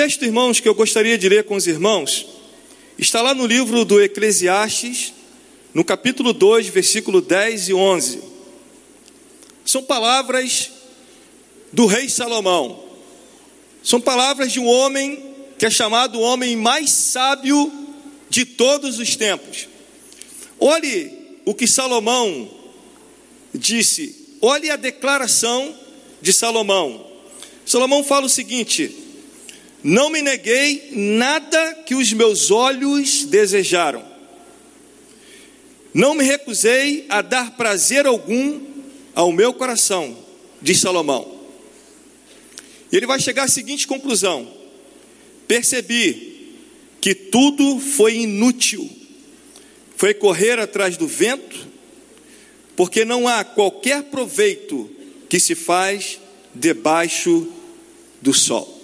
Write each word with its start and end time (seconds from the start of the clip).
texto, 0.00 0.24
irmãos, 0.24 0.60
que 0.60 0.68
eu 0.68 0.76
gostaria 0.76 1.18
de 1.18 1.28
ler 1.28 1.42
com 1.42 1.56
os 1.56 1.66
irmãos, 1.66 2.24
está 2.96 3.20
lá 3.20 3.34
no 3.34 3.44
livro 3.44 3.84
do 3.84 4.00
Eclesiastes, 4.00 5.12
no 5.74 5.82
capítulo 5.82 6.32
2, 6.32 6.68
versículo 6.68 7.20
10 7.20 7.70
e 7.70 7.74
11. 7.74 8.22
São 9.64 9.82
palavras 9.82 10.70
do 11.72 11.86
rei 11.86 12.08
Salomão. 12.08 12.80
São 13.82 14.00
palavras 14.00 14.52
de 14.52 14.60
um 14.60 14.68
homem 14.68 15.34
que 15.58 15.66
é 15.66 15.70
chamado 15.70 16.20
o 16.20 16.22
homem 16.22 16.54
mais 16.54 16.92
sábio 16.92 17.72
de 18.30 18.44
todos 18.44 19.00
os 19.00 19.16
tempos. 19.16 19.66
Olhe 20.60 21.40
o 21.44 21.52
que 21.52 21.66
Salomão 21.66 22.48
disse, 23.52 24.36
olhe 24.40 24.70
a 24.70 24.76
declaração 24.76 25.74
de 26.22 26.32
Salomão. 26.32 27.04
Salomão 27.66 28.04
fala 28.04 28.26
o 28.26 28.30
seguinte: 28.30 29.07
Não 29.82 30.10
me 30.10 30.20
neguei 30.20 30.90
nada 30.92 31.74
que 31.86 31.94
os 31.94 32.12
meus 32.12 32.50
olhos 32.50 33.24
desejaram, 33.24 34.04
não 35.94 36.14
me 36.14 36.24
recusei 36.24 37.06
a 37.08 37.22
dar 37.22 37.56
prazer 37.56 38.06
algum 38.06 38.60
ao 39.14 39.32
meu 39.32 39.52
coração, 39.52 40.16
diz 40.60 40.80
Salomão. 40.80 41.38
E 42.90 42.96
ele 42.96 43.06
vai 43.06 43.20
chegar 43.20 43.44
à 43.44 43.48
seguinte 43.48 43.86
conclusão: 43.86 44.52
percebi 45.46 46.56
que 47.00 47.14
tudo 47.14 47.80
foi 47.80 48.16
inútil, 48.16 48.88
foi 49.96 50.12
correr 50.12 50.58
atrás 50.58 50.96
do 50.96 51.06
vento, 51.06 51.66
porque 52.76 53.04
não 53.04 53.26
há 53.26 53.44
qualquer 53.44 54.04
proveito 54.04 54.90
que 55.28 55.38
se 55.38 55.54
faz 55.54 56.20
debaixo 56.54 57.46
do 58.20 58.34
sol. 58.34 58.77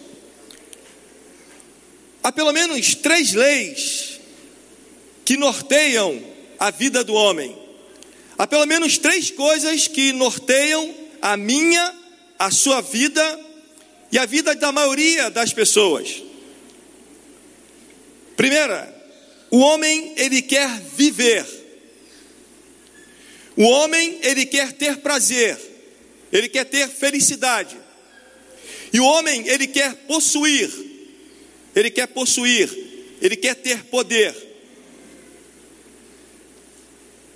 Há 2.24 2.32
pelo 2.32 2.52
menos 2.52 2.94
três 2.94 3.34
leis 3.34 4.18
que 5.26 5.36
norteiam 5.36 6.24
a 6.58 6.70
vida 6.70 7.04
do 7.04 7.12
homem. 7.12 7.54
Há 8.38 8.46
pelo 8.46 8.64
menos 8.64 8.96
três 8.96 9.30
coisas 9.30 9.86
que 9.86 10.10
norteiam 10.14 10.94
a 11.20 11.36
minha, 11.36 11.94
a 12.38 12.50
sua 12.50 12.80
vida 12.80 13.40
e 14.10 14.18
a 14.18 14.24
vida 14.24 14.54
da 14.54 14.72
maioria 14.72 15.30
das 15.30 15.52
pessoas. 15.52 16.22
Primeira, 18.38 18.90
o 19.50 19.58
homem 19.58 20.14
ele 20.16 20.40
quer 20.40 20.80
viver. 20.96 21.46
O 23.54 23.64
homem 23.64 24.18
ele 24.22 24.46
quer 24.46 24.72
ter 24.72 24.96
prazer, 24.96 25.58
ele 26.32 26.48
quer 26.48 26.64
ter 26.64 26.88
felicidade. 26.88 27.76
E 28.94 28.98
o 28.98 29.04
homem 29.04 29.46
ele 29.46 29.66
quer 29.66 29.94
possuir, 30.06 30.93
ele 31.74 31.90
quer 31.90 32.06
possuir, 32.08 32.70
ele 33.20 33.36
quer 33.36 33.54
ter 33.54 33.84
poder. 33.84 34.34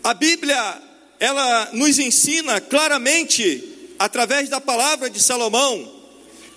A 0.02 0.14
Bíblia 0.14 0.82
ela 1.20 1.70
nos 1.72 1.98
ensina 1.98 2.60
claramente 2.60 3.92
através 3.98 4.48
da 4.48 4.60
palavra 4.60 5.10
de 5.10 5.20
Salomão 5.20 5.98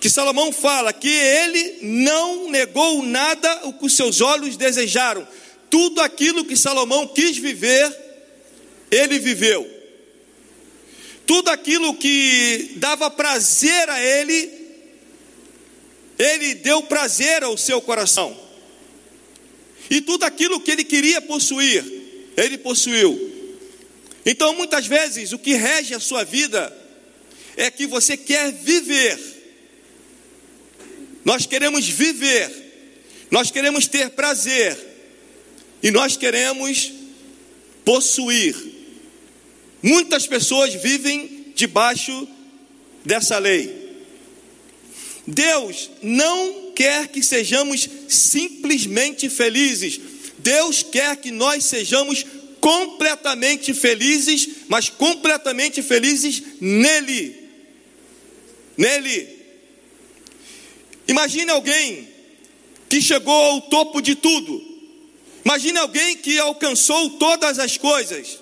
que 0.02 0.10
Salomão 0.10 0.50
fala 0.50 0.92
que 0.92 1.08
ele 1.08 1.78
não 1.80 2.50
negou 2.50 3.04
nada 3.04 3.68
o 3.68 3.72
que 3.72 3.88
seus 3.88 4.20
olhos 4.20 4.56
desejaram. 4.56 5.24
Tudo 5.70 6.00
aquilo 6.00 6.44
que 6.44 6.56
Salomão 6.56 7.06
quis 7.06 7.38
viver, 7.38 7.88
ele 8.90 9.20
viveu. 9.20 9.64
Tudo 11.24 11.50
aquilo 11.50 11.94
que 11.94 12.72
dava 12.78 13.08
prazer 13.12 13.88
a 13.88 14.02
ele, 14.02 14.61
ele 16.22 16.54
deu 16.54 16.82
prazer 16.82 17.42
ao 17.42 17.56
seu 17.56 17.80
coração. 17.80 18.36
E 19.90 20.00
tudo 20.00 20.24
aquilo 20.24 20.60
que 20.60 20.70
ele 20.70 20.84
queria 20.84 21.20
possuir, 21.20 21.84
ele 22.36 22.58
possuiu. 22.58 23.30
Então, 24.24 24.54
muitas 24.54 24.86
vezes, 24.86 25.32
o 25.32 25.38
que 25.38 25.54
rege 25.54 25.94
a 25.94 26.00
sua 26.00 26.24
vida 26.24 26.74
é 27.56 27.70
que 27.70 27.86
você 27.86 28.16
quer 28.16 28.52
viver 28.52 29.32
nós 31.24 31.46
queremos 31.46 31.88
viver, 31.88 32.50
nós 33.30 33.50
queremos 33.50 33.86
ter 33.86 34.10
prazer 34.10 34.76
e 35.82 35.90
nós 35.90 36.16
queremos 36.16 36.92
possuir. 37.84 38.56
Muitas 39.82 40.26
pessoas 40.26 40.74
vivem 40.74 41.52
debaixo 41.54 42.28
dessa 43.04 43.38
lei. 43.38 43.81
Deus 45.26 45.90
não 46.02 46.72
quer 46.74 47.08
que 47.08 47.22
sejamos 47.22 47.88
simplesmente 48.08 49.28
felizes. 49.28 50.00
Deus 50.38 50.82
quer 50.82 51.16
que 51.16 51.30
nós 51.30 51.64
sejamos 51.64 52.24
completamente 52.60 53.72
felizes, 53.74 54.48
mas 54.68 54.88
completamente 54.88 55.82
felizes 55.82 56.42
nele. 56.60 57.36
Nele. 58.76 59.28
Imagine 61.06 61.50
alguém 61.50 62.08
que 62.88 63.00
chegou 63.00 63.34
ao 63.34 63.60
topo 63.62 64.00
de 64.00 64.14
tudo. 64.14 64.72
Imagine 65.44 65.78
alguém 65.78 66.16
que 66.16 66.38
alcançou 66.38 67.10
todas 67.10 67.58
as 67.58 67.76
coisas. 67.76 68.38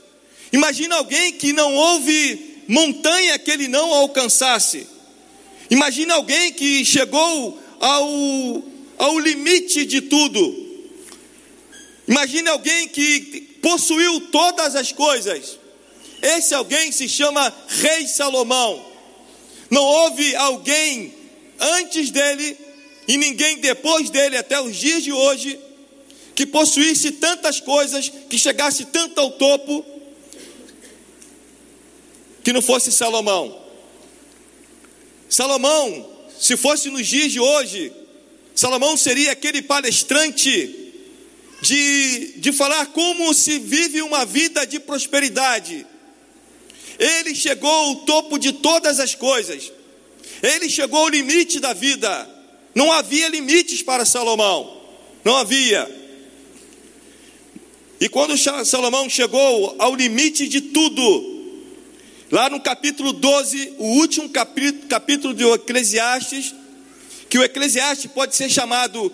Imagine 0.52 0.92
alguém 0.92 1.32
que 1.32 1.52
não 1.52 1.74
houve 1.74 2.62
montanha 2.68 3.38
que 3.38 3.50
ele 3.50 3.68
não 3.68 3.92
alcançasse. 3.92 4.86
Imagine 5.70 6.10
alguém 6.10 6.52
que 6.52 6.84
chegou 6.84 7.58
ao, 7.78 8.62
ao 8.98 9.18
limite 9.20 9.84
de 9.86 10.00
tudo. 10.02 10.68
Imagine 12.08 12.48
alguém 12.48 12.88
que 12.88 13.58
possuiu 13.62 14.20
todas 14.32 14.74
as 14.74 14.90
coisas. 14.90 15.58
Esse 16.20 16.54
alguém 16.54 16.90
se 16.90 17.08
chama 17.08 17.54
Rei 17.68 18.06
Salomão. 18.08 18.84
Não 19.70 19.82
houve 19.82 20.34
alguém 20.34 21.14
antes 21.60 22.10
dele 22.10 22.58
e 23.06 23.16
ninguém 23.16 23.58
depois 23.58 24.10
dele 24.10 24.36
até 24.36 24.60
os 24.60 24.76
dias 24.76 25.04
de 25.04 25.12
hoje 25.12 25.58
que 26.34 26.46
possuísse 26.46 27.12
tantas 27.12 27.60
coisas, 27.60 28.08
que 28.08 28.38
chegasse 28.38 28.86
tanto 28.86 29.20
ao 29.20 29.30
topo, 29.32 29.84
que 32.42 32.52
não 32.52 32.62
fosse 32.62 32.90
Salomão. 32.90 33.59
Salomão, 35.30 36.10
se 36.40 36.56
fosse 36.56 36.90
nos 36.90 37.06
dias 37.06 37.30
de 37.30 37.38
hoje, 37.38 37.92
Salomão 38.52 38.96
seria 38.96 39.30
aquele 39.30 39.62
palestrante 39.62 40.92
de, 41.62 42.32
de 42.38 42.52
falar 42.52 42.86
como 42.86 43.32
se 43.32 43.60
vive 43.60 44.02
uma 44.02 44.24
vida 44.24 44.66
de 44.66 44.80
prosperidade. 44.80 45.86
Ele 46.98 47.32
chegou 47.32 47.70
ao 47.70 47.96
topo 47.96 48.38
de 48.38 48.52
todas 48.54 48.98
as 48.98 49.14
coisas. 49.14 49.72
Ele 50.42 50.68
chegou 50.68 51.00
ao 51.00 51.08
limite 51.08 51.60
da 51.60 51.72
vida. 51.72 52.28
Não 52.74 52.90
havia 52.90 53.28
limites 53.28 53.82
para 53.82 54.04
Salomão. 54.04 54.82
Não 55.24 55.36
havia. 55.36 55.88
E 58.00 58.08
quando 58.08 58.36
Salomão 58.64 59.08
chegou 59.08 59.76
ao 59.78 59.94
limite 59.94 60.48
de 60.48 60.60
tudo, 60.60 61.29
lá 62.30 62.48
no 62.48 62.60
capítulo 62.60 63.12
12, 63.12 63.74
o 63.78 63.98
último 63.98 64.28
capítulo, 64.28 64.86
capítulo 64.88 65.34
do 65.34 65.54
Eclesiastes, 65.54 66.54
que 67.28 67.38
o 67.38 67.42
Eclesiastes 67.42 68.10
pode 68.10 68.34
ser 68.34 68.48
chamado 68.48 69.10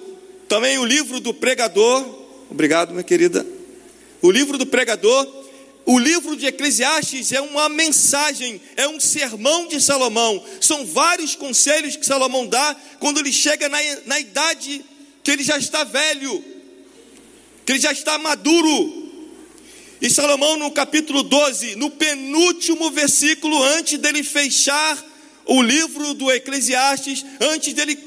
também 0.49 0.78
o 0.78 0.84
livro 0.84 1.21
do 1.21 1.32
pregador. 1.32 2.04
Obrigado, 2.50 2.93
minha 2.93 3.03
querida. 3.03 3.47
O 4.22 4.31
livro 4.31 4.59
do 4.59 4.66
pregador 4.66 5.27
o 5.87 6.00
livro 6.00 6.34
de 6.37 6.47
Eclesiastes 6.47 7.31
é 7.31 7.41
uma 7.41 7.69
mensagem, 7.69 8.60
é 8.77 8.89
um 8.89 8.98
sermão 8.98 9.69
de 9.69 9.80
Salomão. 9.80 10.45
São 10.60 10.84
vários 10.84 11.36
conselhos 11.36 11.95
que 11.95 12.04
Salomão 12.04 12.45
dá 12.45 12.74
quando 12.98 13.21
ele 13.21 13.33
chega 13.33 13.69
na, 13.69 13.78
na 14.04 14.19
idade 14.19 14.84
que 15.22 15.30
ele 15.30 15.45
já 15.45 15.57
está 15.57 15.84
velho, 15.84 16.45
que 17.65 17.71
ele 17.71 17.78
já 17.78 17.92
está 17.92 18.19
maduro. 18.19 18.96
E 20.01 20.10
Salomão, 20.10 20.59
no 20.59 20.71
capítulo 20.71 21.22
12, 21.22 21.77
no 21.77 21.91
penúltimo 21.91 22.91
versículo, 22.91 23.63
antes 23.63 23.98
dele 23.98 24.22
fechar 24.22 25.03
o 25.47 25.63
livro 25.63 26.13
do 26.13 26.31
Eclesiastes, 26.31 27.25
antes 27.41 27.72
dele 27.72 27.98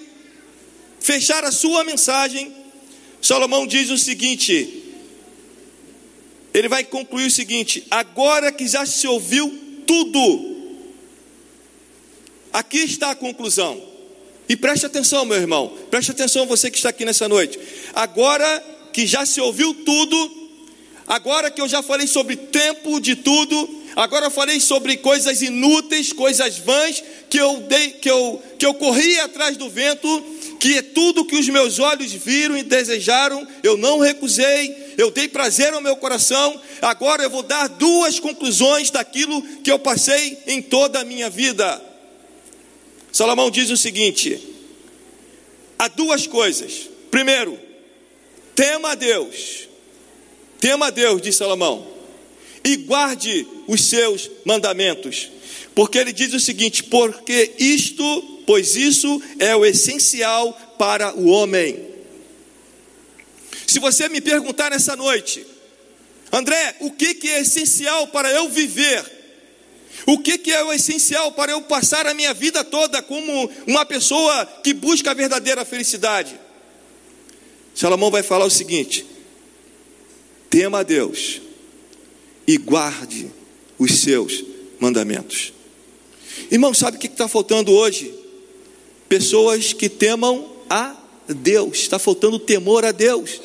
fechar 1.00 1.44
a 1.44 1.52
sua 1.52 1.84
mensagem, 1.84 2.54
Salomão 3.22 3.66
diz 3.66 3.90
o 3.90 3.98
seguinte: 3.98 4.84
ele 6.54 6.68
vai 6.68 6.84
concluir 6.84 7.26
o 7.26 7.32
seguinte: 7.32 7.86
agora 7.90 8.52
que 8.52 8.68
já 8.68 8.86
se 8.86 9.08
ouviu 9.08 9.84
tudo, 9.88 10.78
aqui 12.54 12.80
está 12.80 13.12
a 13.12 13.16
conclusão. 13.16 13.90
E 14.48 14.56
preste 14.56 14.86
atenção, 14.86 15.26
meu 15.26 15.38
irmão, 15.38 15.78
preste 15.92 16.12
atenção 16.12 16.48
você 16.48 16.72
que 16.72 16.78
está 16.78 16.90
aqui 16.90 17.06
nessa 17.06 17.28
noite. 17.28 17.60
Agora 17.94 18.60
que 18.92 19.06
já 19.06 19.26
se 19.26 19.40
ouviu 19.40 19.74
tudo, 19.86 20.39
agora 21.10 21.52
que 21.52 21.60
eu 21.60 21.68
já 21.68 21.82
falei 21.82 22.08
sobre 22.08 22.38
tempo 22.38 23.02
de 23.02 23.16
tudo, 23.16 23.84
agora 23.96 24.28
eu 24.28 24.32
falei 24.32 24.60
sobre 24.60 24.96
coisas 24.96 25.42
inúteis, 25.42 26.14
coisas 26.14 26.60
vãs, 26.60 27.04
que 27.30 27.38
eu 27.38 27.58
dei, 27.62 27.90
que 27.92 28.10
eu, 28.10 28.42
que 28.58 28.66
eu 28.66 28.74
corri 28.76 29.20
atrás 29.20 29.58
do 29.58 29.70
vento, 29.70 30.08
que 30.60 30.78
é 30.78 30.82
tudo 30.82 31.26
que 31.26 31.36
os 31.36 31.50
meus 31.50 31.80
olhos 31.80 32.12
viram 32.12 32.56
e 32.56 32.64
desejaram, 32.64 33.48
eu 33.64 33.76
não 33.76 34.00
recusei, 34.00 34.94
eu 34.98 35.10
dei 35.10 35.30
prazer 35.30 35.74
ao 35.74 35.82
meu 35.82 35.96
coração. 35.96 36.60
Agora 36.82 37.24
eu 37.24 37.30
vou 37.30 37.42
dar 37.44 37.70
duas 37.70 38.20
conclusões 38.20 38.92
daquilo 38.92 39.42
que 39.64 39.72
eu 39.72 39.80
passei 39.80 40.38
em 40.46 40.62
toda 40.62 41.00
a 41.00 41.06
minha 41.06 41.30
vida. 41.30 41.82
Salomão 43.12 43.50
diz 43.50 43.70
o 43.70 43.78
seguinte: 43.78 44.38
há 45.78 45.88
duas 45.88 46.28
coisas. 46.28 46.90
Primeiro, 47.10 47.58
tema 48.54 48.92
a 48.92 48.96
Deus. 48.96 49.69
Tema 50.60 50.88
a 50.88 50.90
Deus, 50.90 51.22
diz 51.22 51.36
Salomão, 51.36 51.88
e 52.64 52.76
guarde 52.76 53.48
os 53.68 53.82
seus 53.86 54.30
mandamentos. 54.46 55.30
Porque 55.74 55.98
ele 55.98 56.12
diz 56.12 56.34
o 56.34 56.40
seguinte: 56.40 56.84
porque 56.84 57.54
isto, 57.58 58.44
pois 58.46 58.76
isso 58.76 59.22
é 59.40 59.56
o 59.56 59.66
essencial 59.66 60.52
para 60.78 61.16
o 61.16 61.28
homem. 61.28 61.88
Se 63.66 63.80
você 63.80 64.10
me 64.10 64.20
perguntar 64.20 64.72
nessa 64.72 64.96
noite, 64.96 65.46
André, 66.32 66.76
o 66.82 66.92
que, 66.92 67.14
que 67.16 67.30
é 67.30 67.42
essencial 67.42 68.08
para 68.08 68.32
eu 68.32 68.50
viver? 68.50 69.20
O 70.06 70.18
que, 70.20 70.38
que 70.38 70.52
é 70.52 70.64
o 70.64 70.74
essencial 70.74 71.32
para 71.32 71.52
eu 71.52 71.62
passar 71.62 72.08
a 72.08 72.14
minha 72.14 72.34
vida 72.34 72.64
toda 72.64 73.02
como 73.02 73.50
uma 73.68 73.86
pessoa 73.86 74.46
que 74.64 74.74
busca 74.74 75.12
a 75.12 75.14
verdadeira 75.14 75.64
felicidade? 75.64 76.40
Salomão 77.76 78.10
vai 78.10 78.24
falar 78.24 78.46
o 78.46 78.50
seguinte: 78.50 79.06
tema 80.50 80.80
a 80.80 80.84
Deus 80.84 81.42
e 82.48 82.58
guarde 82.58 83.30
os 83.78 84.00
seus 84.00 84.44
mandamentos. 84.80 85.54
Irmão, 86.50 86.74
sabe 86.74 86.98
o 86.98 87.00
que 87.00 87.08
está 87.08 87.28
faltando 87.28 87.72
hoje? 87.72 88.14
Pessoas 89.08 89.74
que 89.74 89.90
temam 89.90 90.52
a 90.70 90.96
Deus, 91.28 91.80
está 91.80 92.00
faltando 92.00 92.40
temor 92.40 92.86
a 92.86 92.92
Deus. 92.92 93.42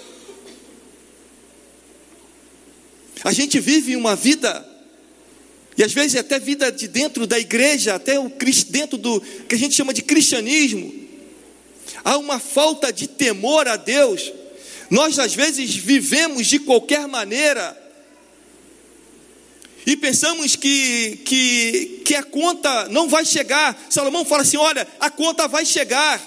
A 3.23 3.33
gente 3.33 3.59
vive 3.59 3.97
uma 3.97 4.15
vida, 4.15 4.67
e 5.77 5.83
às 5.83 5.93
vezes 5.93 6.17
até 6.17 6.39
vida 6.39 6.71
de 6.71 6.87
dentro 6.87 7.27
da 7.27 7.39
igreja, 7.39 7.95
até 7.95 8.19
o 8.19 8.31
dentro 8.69 8.99
do 8.99 9.21
que 9.21 9.55
a 9.55 9.59
gente 9.59 9.75
chama 9.75 9.95
de 9.95 10.03
cristianismo, 10.03 10.93
há 12.05 12.19
uma 12.19 12.39
falta 12.39 12.93
de 12.93 13.06
temor 13.06 13.67
a 13.67 13.77
Deus. 13.77 14.33
Nós 14.90 15.19
às 15.19 15.34
vezes 15.34 15.75
vivemos 15.75 16.46
de 16.46 16.58
qualquer 16.58 17.06
maneira, 17.06 17.84
e 19.86 19.96
pensamos 19.96 20.56
que, 20.56 21.19
que, 21.25 22.02
que 22.04 22.14
a 22.14 22.22
conta 22.22 22.88
não 22.88 23.08
vai 23.08 23.25
chegar. 23.25 23.78
Salomão 23.90 24.25
fala 24.25 24.42
assim: 24.42 24.56
olha, 24.56 24.86
a 24.98 25.10
conta 25.10 25.46
vai 25.46 25.66
chegar. 25.66 26.20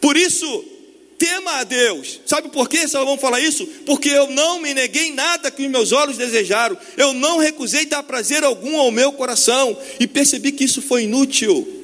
Por 0.00 0.16
isso, 0.16 0.64
tema 1.18 1.52
a 1.58 1.64
Deus. 1.64 2.20
Sabe 2.26 2.50
por 2.50 2.68
que 2.68 2.86
Salomão 2.86 3.16
fala 3.16 3.40
isso? 3.40 3.66
Porque 3.86 4.10
eu 4.10 4.28
não 4.30 4.60
me 4.60 4.74
neguei 4.74 5.12
nada 5.12 5.50
que 5.50 5.62
os 5.62 5.70
meus 5.70 5.92
olhos 5.92 6.18
desejaram. 6.18 6.76
Eu 6.96 7.14
não 7.14 7.38
recusei 7.38 7.86
dar 7.86 8.02
prazer 8.02 8.44
algum 8.44 8.78
ao 8.78 8.90
meu 8.90 9.12
coração. 9.12 9.76
E 9.98 10.06
percebi 10.06 10.52
que 10.52 10.64
isso 10.64 10.82
foi 10.82 11.04
inútil. 11.04 11.79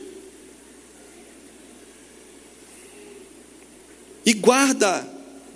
E 4.27 4.33
guarda, 4.33 5.09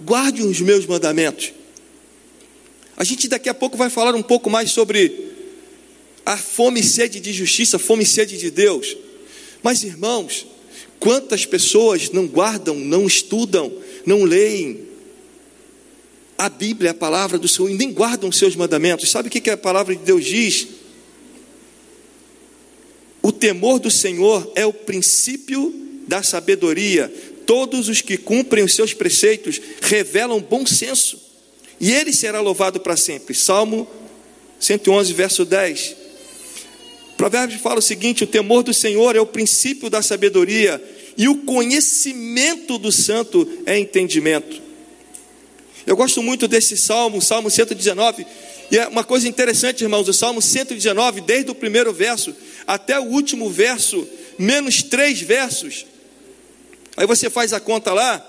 guarde 0.03 0.43
os 0.43 0.61
meus 0.61 0.87
mandamentos. 0.87 1.53
A 2.97 3.03
gente 3.03 3.27
daqui 3.27 3.49
a 3.49 3.55
pouco 3.55 3.77
vai 3.77 3.91
falar 3.91 4.15
um 4.15 4.23
pouco 4.23 4.49
mais 4.49 4.71
sobre 4.71 5.33
a 6.25 6.37
fome 6.37 6.79
e 6.79 6.85
sede 6.85 7.19
de 7.19 7.33
justiça, 7.33 7.81
fome 7.81 8.05
e 8.05 8.07
sede 8.07 8.39
de 8.39 8.49
Deus. 8.49 8.97
Mas 9.61 9.83
irmãos, 9.83 10.47
quantas 11.01 11.45
pessoas 11.45 12.11
não 12.11 12.29
guardam, 12.29 12.77
não 12.77 13.07
estudam, 13.07 13.73
não 14.07 14.23
leem 14.23 14.87
a 16.39 16.49
Bíblia, 16.49 16.93
a 16.93 16.95
palavra 16.95 17.39
do 17.39 17.49
Senhor, 17.49 17.71
e 17.71 17.75
nem 17.75 17.93
guardam 17.93 18.31
os 18.31 18.39
seus 18.39 18.55
mandamentos? 18.55 19.11
Sabe 19.11 19.29
o 19.29 19.31
que 19.31 19.51
a 19.51 19.57
palavra 19.57 19.97
de 19.97 20.05
Deus 20.05 20.25
diz? 20.25 20.69
O 23.21 23.33
temor 23.33 23.81
do 23.81 23.91
Senhor 23.91 24.51
é 24.55 24.65
o 24.65 24.73
princípio 24.73 25.75
da 26.07 26.23
sabedoria. 26.23 27.13
Todos 27.51 27.89
os 27.89 28.01
que 28.01 28.17
cumprem 28.17 28.63
os 28.63 28.77
seus 28.77 28.95
preceitos 28.95 29.61
revelam 29.83 30.41
bom 30.41 30.65
senso 30.65 31.21
e 31.81 31.91
ele 31.91 32.13
será 32.13 32.41
louvado 32.41 32.79
para 32.79 32.97
sempre. 32.97 33.35
Salmo 33.35 33.91
111, 34.61 35.13
verso 35.15 35.45
10. 35.45 35.97
Provérbios 37.17 37.61
fala 37.61 37.81
o 37.81 37.83
seguinte: 37.83 38.23
o 38.23 38.27
temor 38.29 38.63
do 38.63 38.73
Senhor 38.73 39.17
é 39.17 39.21
o 39.21 39.27
princípio 39.27 39.91
da 39.91 40.01
sabedoria, 40.01 40.81
e 41.19 41.27
o 41.27 41.39
conhecimento 41.39 42.79
do 42.79 42.93
santo 42.93 43.45
é 43.67 43.77
entendimento. 43.77 44.63
Eu 45.85 45.97
gosto 45.97 46.23
muito 46.23 46.47
desse 46.47 46.77
salmo, 46.77 47.21
Salmo 47.21 47.51
119, 47.51 48.25
e 48.71 48.79
é 48.79 48.87
uma 48.87 49.03
coisa 49.03 49.27
interessante, 49.27 49.83
irmãos, 49.83 50.07
o 50.09 50.13
Salmo 50.13 50.41
119, 50.41 51.23
desde 51.23 51.51
o 51.51 51.55
primeiro 51.57 51.93
verso 51.93 52.33
até 52.65 53.01
o 53.01 53.07
último 53.07 53.51
verso, 53.51 54.07
menos 54.39 54.85
três 54.85 55.21
versos, 55.21 55.85
aí 57.01 57.07
você 57.07 57.31
faz 57.31 57.55
a 57.55 57.59
conta 57.59 57.95
lá, 57.95 58.23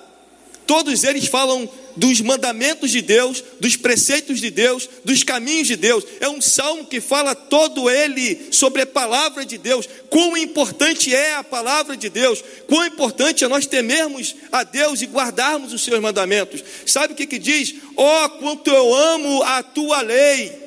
todos 0.65 1.03
eles 1.03 1.27
falam 1.27 1.69
dos 1.97 2.21
mandamentos 2.21 2.89
de 2.89 3.01
Deus, 3.01 3.43
dos 3.59 3.75
preceitos 3.75 4.39
de 4.39 4.49
Deus, 4.49 4.87
dos 5.03 5.25
caminhos 5.25 5.67
de 5.67 5.75
Deus. 5.75 6.05
É 6.21 6.29
um 6.29 6.39
salmo 6.39 6.85
que 6.85 7.01
fala 7.01 7.35
todo 7.35 7.89
ele 7.89 8.47
sobre 8.49 8.83
a 8.83 8.85
palavra 8.85 9.43
de 9.45 9.57
Deus, 9.57 9.89
quão 10.09 10.37
importante 10.37 11.13
é 11.13 11.35
a 11.35 11.43
palavra 11.43 11.97
de 11.97 12.07
Deus, 12.07 12.41
quão 12.65 12.85
importante 12.85 13.43
é 13.43 13.47
nós 13.49 13.65
temermos 13.65 14.33
a 14.53 14.63
Deus 14.63 15.01
e 15.01 15.05
guardarmos 15.05 15.73
os 15.73 15.83
seus 15.83 15.99
mandamentos. 15.99 16.63
Sabe 16.85 17.11
o 17.11 17.15
que, 17.17 17.27
que 17.27 17.39
diz? 17.39 17.75
Oh, 17.97 18.29
quanto 18.39 18.69
eu 18.71 18.95
amo 18.95 19.43
a 19.43 19.61
tua 19.61 19.99
lei, 19.99 20.57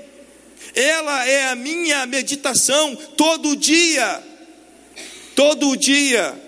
ela 0.74 1.26
é 1.26 1.48
a 1.48 1.54
minha 1.54 2.04
meditação 2.04 2.94
todo 3.16 3.56
dia, 3.56 4.22
todo 5.34 5.74
dia. 5.74 6.44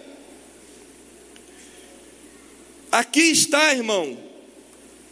Aqui 2.90 3.30
está, 3.30 3.74
irmão, 3.74 4.16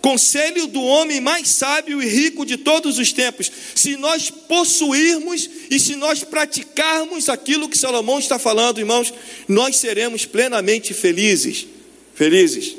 Conselho 0.04 0.66
do 0.66 0.82
homem 0.82 1.18
mais 1.18 1.48
sábio 1.48 2.02
e 2.02 2.06
rico 2.06 2.44
de 2.44 2.58
todos 2.58 2.98
os 2.98 3.10
tempos. 3.10 3.50
Se 3.74 3.96
nós 3.96 4.28
possuirmos 4.28 5.48
e 5.70 5.80
se 5.80 5.96
nós 5.96 6.22
praticarmos 6.22 7.30
aquilo 7.30 7.70
que 7.70 7.78
Salomão 7.78 8.18
está 8.18 8.38
falando, 8.38 8.78
irmãos, 8.78 9.14
nós 9.48 9.76
seremos 9.76 10.26
plenamente 10.26 10.92
felizes. 10.92 11.66
Felizes. 12.14 12.76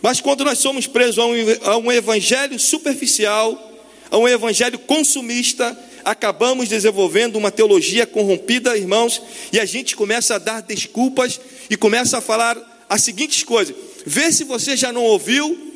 Mas 0.00 0.20
quando 0.20 0.44
nós 0.44 0.60
somos 0.60 0.86
presos 0.86 1.18
a 1.18 1.26
um, 1.26 1.34
a 1.62 1.76
um 1.78 1.90
evangelho 1.90 2.56
superficial, 2.56 3.82
a 4.08 4.16
um 4.16 4.28
evangelho 4.28 4.78
consumista, 4.78 5.76
acabamos 6.04 6.68
desenvolvendo 6.68 7.34
uma 7.34 7.50
teologia 7.50 8.06
corrompida, 8.06 8.78
irmãos, 8.78 9.20
e 9.52 9.58
a 9.58 9.64
gente 9.64 9.96
começa 9.96 10.36
a 10.36 10.38
dar 10.38 10.62
desculpas 10.62 11.40
e 11.68 11.76
começa 11.76 12.18
a 12.18 12.20
falar 12.20 12.69
as 12.90 13.02
seguintes 13.02 13.42
coisas 13.44 13.74
Vê 14.04 14.32
se 14.32 14.44
você 14.44 14.76
já 14.76 14.92
não 14.92 15.04
ouviu 15.04 15.68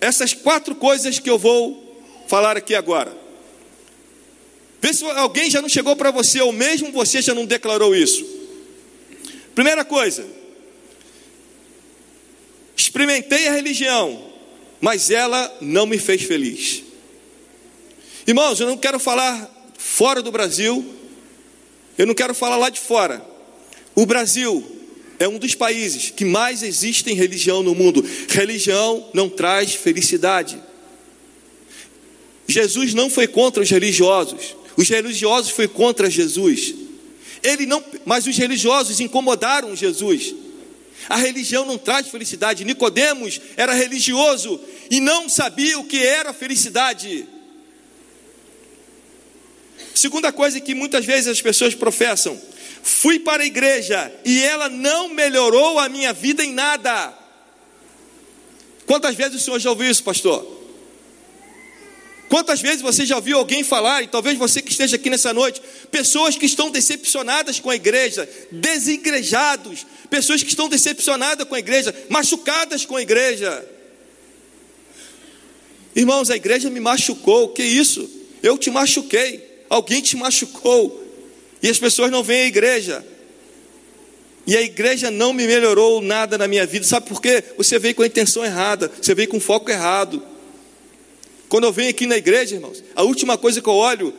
essas 0.00 0.34
quatro 0.34 0.74
coisas 0.74 1.18
que 1.18 1.30
eu 1.30 1.38
vou 1.38 2.02
falar 2.26 2.56
aqui 2.56 2.74
agora. 2.74 3.16
Vê 4.80 4.92
se 4.92 5.04
alguém 5.04 5.48
já 5.48 5.62
não 5.62 5.68
chegou 5.68 5.94
para 5.94 6.10
você, 6.10 6.40
ou 6.40 6.50
mesmo 6.52 6.90
você 6.90 7.22
já 7.22 7.34
não 7.34 7.46
declarou 7.46 7.94
isso. 7.94 8.26
Primeira 9.54 9.84
coisa, 9.84 10.26
experimentei 12.76 13.46
a 13.46 13.52
religião, 13.52 14.32
mas 14.80 15.10
ela 15.10 15.56
não 15.60 15.86
me 15.86 15.98
fez 15.98 16.22
feliz. 16.22 16.82
Irmãos, 18.26 18.58
eu 18.58 18.66
não 18.66 18.76
quero 18.76 18.98
falar 18.98 19.48
fora 19.78 20.20
do 20.20 20.32
Brasil, 20.32 20.84
eu 21.96 22.06
não 22.06 22.14
quero 22.14 22.34
falar 22.34 22.56
lá 22.56 22.70
de 22.70 22.80
fora. 22.80 23.31
O 23.94 24.06
Brasil 24.06 24.64
é 25.18 25.28
um 25.28 25.38
dos 25.38 25.54
países 25.54 26.10
que 26.10 26.24
mais 26.24 26.62
existem 26.62 27.14
religião 27.14 27.62
no 27.62 27.74
mundo. 27.74 28.04
Religião 28.28 29.08
não 29.12 29.28
traz 29.28 29.74
felicidade. 29.74 30.60
Jesus 32.48 32.94
não 32.94 33.08
foi 33.08 33.26
contra 33.26 33.62
os 33.62 33.70
religiosos. 33.70 34.56
Os 34.76 34.88
religiosos 34.88 35.50
foi 35.50 35.68
contra 35.68 36.10
Jesus. 36.10 36.74
Ele 37.42 37.66
não, 37.66 37.84
mas 38.04 38.26
os 38.26 38.36
religiosos 38.36 39.00
incomodaram 39.00 39.76
Jesus. 39.76 40.34
A 41.08 41.16
religião 41.16 41.64
não 41.66 41.78
traz 41.78 42.08
felicidade. 42.08 42.64
Nicodemos 42.64 43.40
era 43.56 43.74
religioso 43.74 44.60
e 44.90 45.00
não 45.00 45.28
sabia 45.28 45.78
o 45.78 45.84
que 45.84 46.02
era 46.04 46.32
felicidade. 46.32 47.26
Segunda 49.94 50.32
coisa 50.32 50.60
que 50.60 50.74
muitas 50.74 51.04
vezes 51.04 51.28
as 51.28 51.40
pessoas 51.40 51.74
professam: 51.74 52.40
Fui 52.82 53.20
para 53.20 53.42
a 53.42 53.46
igreja 53.46 54.12
e 54.24 54.42
ela 54.42 54.68
não 54.68 55.08
melhorou 55.08 55.78
a 55.78 55.88
minha 55.88 56.12
vida 56.12 56.44
em 56.44 56.52
nada. 56.52 57.16
Quantas 58.86 59.14
vezes 59.14 59.40
o 59.40 59.44
senhor 59.44 59.58
já 59.60 59.70
ouviu 59.70 59.90
isso, 59.90 60.02
pastor? 60.02 60.62
Quantas 62.28 62.62
vezes 62.62 62.80
você 62.80 63.04
já 63.04 63.20
viu 63.20 63.36
alguém 63.36 63.62
falar, 63.62 64.02
e 64.02 64.08
talvez 64.08 64.38
você 64.38 64.62
que 64.62 64.70
esteja 64.70 64.96
aqui 64.96 65.10
nessa 65.10 65.34
noite, 65.34 65.60
pessoas 65.90 66.34
que 66.34 66.46
estão 66.46 66.70
decepcionadas 66.70 67.60
com 67.60 67.68
a 67.68 67.76
igreja, 67.76 68.26
desigrejados, 68.50 69.86
pessoas 70.08 70.42
que 70.42 70.48
estão 70.48 70.66
decepcionadas 70.66 71.46
com 71.46 71.54
a 71.54 71.58
igreja, 71.58 71.94
machucadas 72.08 72.86
com 72.86 72.96
a 72.96 73.02
igreja. 73.02 73.68
Irmãos, 75.94 76.30
a 76.30 76.36
igreja 76.36 76.70
me 76.70 76.80
machucou, 76.80 77.50
que 77.50 77.62
isso? 77.62 78.10
Eu 78.42 78.56
te 78.56 78.70
machuquei, 78.70 79.64
alguém 79.68 80.00
te 80.00 80.16
machucou, 80.16 81.01
e 81.62 81.68
as 81.68 81.78
pessoas 81.78 82.10
não 82.10 82.24
vêm 82.24 82.42
à 82.42 82.46
igreja. 82.46 83.06
E 84.46 84.56
a 84.56 84.62
igreja 84.62 85.10
não 85.10 85.32
me 85.32 85.46
melhorou 85.46 86.00
nada 86.00 86.36
na 86.36 86.48
minha 86.48 86.66
vida, 86.66 86.84
sabe 86.84 87.08
por 87.08 87.22
quê? 87.22 87.44
Você 87.56 87.78
veio 87.78 87.94
com 87.94 88.02
a 88.02 88.06
intenção 88.06 88.44
errada, 88.44 88.90
você 89.00 89.14
veio 89.14 89.28
com 89.28 89.36
o 89.36 89.40
foco 89.40 89.70
errado. 89.70 90.22
Quando 91.48 91.64
eu 91.64 91.72
venho 91.72 91.90
aqui 91.90 92.06
na 92.06 92.16
igreja, 92.16 92.56
irmãos, 92.56 92.82
a 92.96 93.02
última 93.02 93.38
coisa 93.38 93.60
que 93.60 93.68
eu 93.68 93.74
olho 93.74 94.12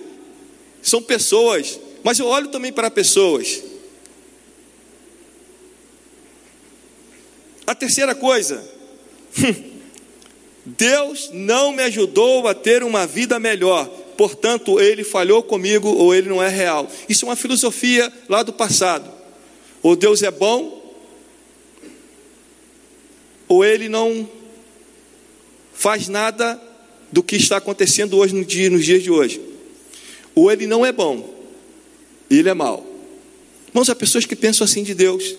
são 0.82 1.02
pessoas, 1.02 1.80
mas 2.04 2.20
eu 2.20 2.28
olho 2.28 2.48
também 2.48 2.72
para 2.72 2.90
pessoas. 2.90 3.62
A 7.68 7.76
terceira 7.76 8.16
coisa, 8.16 8.64
Deus 10.66 11.30
não 11.34 11.74
me 11.74 11.84
ajudou 11.84 12.48
a 12.48 12.54
ter 12.54 12.84
uma 12.84 13.06
vida 13.06 13.40
melhor, 13.40 13.90
portanto, 14.17 14.79
ele 14.79 15.03
falhou 15.03 15.43
comigo 15.43 15.89
ou 15.89 16.13
ele 16.13 16.29
não 16.29 16.41
é 16.41 16.50
real. 16.50 16.89
Isso 17.08 17.25
é 17.25 17.29
uma 17.29 17.36
filosofia 17.36 18.12
lá 18.29 18.43
do 18.43 18.53
passado. 18.53 19.10
Ou 19.82 19.96
Deus 19.96 20.24
é 20.24 20.32
bom, 20.32 20.82
ou 23.48 23.63
ele 23.63 23.89
não 23.89 24.29
faz 25.74 26.08
nada 26.08 26.60
do 27.12 27.22
que 27.22 27.36
está 27.36 27.58
acontecendo 27.58 28.17
hoje 28.17 28.34
no 28.34 28.46
dia, 28.46 28.70
nos 28.70 28.86
dias 28.86 29.03
de 29.03 29.12
hoje. 29.12 29.41
Ou 30.34 30.51
ele 30.51 30.65
não 30.65 30.86
é 30.86 30.91
bom, 30.91 31.34
ele 32.29 32.50
é 32.50 32.53
mau. 32.53 32.86
Irmãos, 33.67 33.89
há 33.89 33.96
pessoas 33.96 34.25
que 34.25 34.36
pensam 34.36 34.65
assim 34.65 34.84
de 34.84 34.93
Deus. 34.93 35.36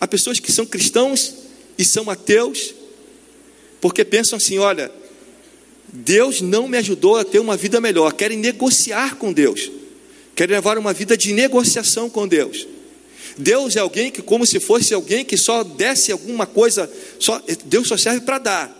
Há 0.00 0.06
pessoas 0.06 0.40
que 0.40 0.50
são 0.50 0.64
cristãos 0.64 1.34
e 1.76 1.84
são 1.84 2.08
ateus, 2.08 2.74
porque 3.80 4.04
pensam 4.04 4.36
assim: 4.36 4.58
olha, 4.58 4.90
Deus 5.92 6.40
não 6.40 6.68
me 6.68 6.76
ajudou 6.78 7.16
a 7.16 7.24
ter 7.24 7.38
uma 7.38 7.56
vida 7.56 7.80
melhor, 7.80 8.12
querem 8.12 8.38
negociar 8.38 9.16
com 9.16 9.32
Deus, 9.32 9.70
querem 10.34 10.54
levar 10.54 10.78
uma 10.78 10.92
vida 10.92 11.16
de 11.16 11.32
negociação 11.32 12.10
com 12.10 12.28
Deus. 12.28 12.66
Deus 13.36 13.76
é 13.76 13.80
alguém 13.80 14.10
que, 14.10 14.20
como 14.20 14.44
se 14.44 14.58
fosse 14.58 14.92
alguém 14.92 15.24
que 15.24 15.36
só 15.36 15.62
desse 15.62 16.10
alguma 16.10 16.44
coisa, 16.44 16.90
só, 17.18 17.40
Deus 17.64 17.88
só 17.88 17.96
serve 17.96 18.20
para 18.20 18.38
dar. 18.38 18.78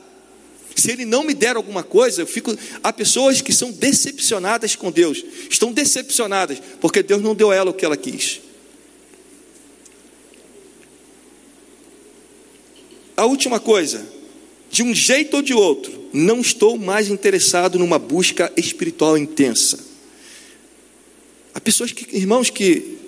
Se 0.75 0.93
ele 0.93 1.05
não 1.05 1.25
me 1.25 1.35
der 1.35 1.57
alguma 1.57 1.83
coisa, 1.83 2.23
eu 2.23 2.27
fico. 2.27 2.57
Há 2.83 2.93
pessoas 2.93 3.41
que 3.41 3.53
são 3.53 3.73
decepcionadas 3.73 4.77
com 4.77 4.91
Deus, 4.91 5.25
estão 5.51 5.73
decepcionadas, 5.73 6.59
porque 6.81 7.03
Deus 7.03 7.23
não 7.23 7.35
deu 7.35 7.51
a 7.51 7.55
ela 7.55 7.71
o 7.71 7.75
que 7.75 7.85
ela 7.85 7.97
quis. 7.97 8.41
A 13.17 13.27
última 13.27 13.59
coisa, 13.59 14.07
de 14.71 14.83
um 14.83 14.95
jeito 14.95 15.37
ou 15.37 15.43
de 15.43 15.55
outro, 15.55 16.09
não 16.13 16.41
estou 16.41 16.77
mais 16.77 17.09
interessado 17.09 17.79
numa 17.79 17.99
busca 17.99 18.53
espiritual 18.57 19.17
intensa. 19.17 19.79
Há 21.55 21.61
pessoas 21.61 21.93
que, 21.93 22.17
irmãos, 22.17 22.51
que, 22.51 22.99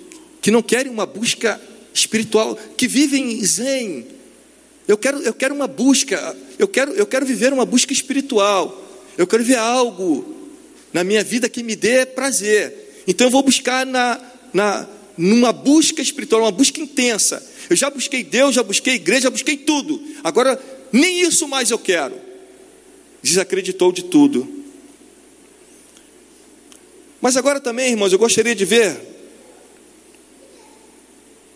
que 0.41 0.51
não 0.51 0.61
querem 0.61 0.91
uma 0.91 1.05
busca 1.05 1.61
espiritual, 1.93 2.57
que 2.75 2.87
vivem 2.87 3.43
zen, 3.45 4.05
eu 4.87 4.97
quero, 4.97 5.19
eu 5.19 5.33
quero 5.33 5.55
uma 5.55 5.67
busca, 5.67 6.35
eu 6.59 6.67
quero, 6.67 6.91
eu 6.93 7.05
quero 7.05 7.25
viver 7.25 7.53
uma 7.53 7.65
busca 7.65 7.93
espiritual. 7.93 8.77
Eu 9.17 9.27
quero 9.27 9.43
ver 9.43 9.57
algo 9.57 10.35
na 10.91 11.03
minha 11.03 11.23
vida 11.23 11.47
que 11.47 11.63
me 11.63 11.75
dê 11.75 12.05
prazer. 12.05 13.03
Então 13.07 13.27
eu 13.27 13.31
vou 13.31 13.43
buscar 13.43 13.85
na, 13.85 14.19
na, 14.53 14.87
numa 15.17 15.53
busca 15.53 16.01
espiritual, 16.01 16.41
uma 16.41 16.51
busca 16.51 16.81
intensa. 16.81 17.41
Eu 17.69 17.75
já 17.75 17.89
busquei 17.89 18.23
Deus, 18.23 18.55
já 18.55 18.63
busquei 18.63 18.95
igreja, 18.95 19.21
já 19.21 19.29
busquei 19.29 19.55
tudo. 19.55 20.01
Agora, 20.23 20.59
nem 20.91 21.21
isso 21.21 21.47
mais 21.47 21.71
eu 21.71 21.79
quero. 21.79 22.19
Desacreditou 23.21 23.91
de 23.91 24.03
tudo. 24.03 24.47
Mas 27.21 27.37
agora 27.37 27.59
também, 27.59 27.91
irmãos, 27.91 28.11
eu 28.11 28.19
gostaria 28.19 28.55
de 28.55 28.65
ver 28.65 29.11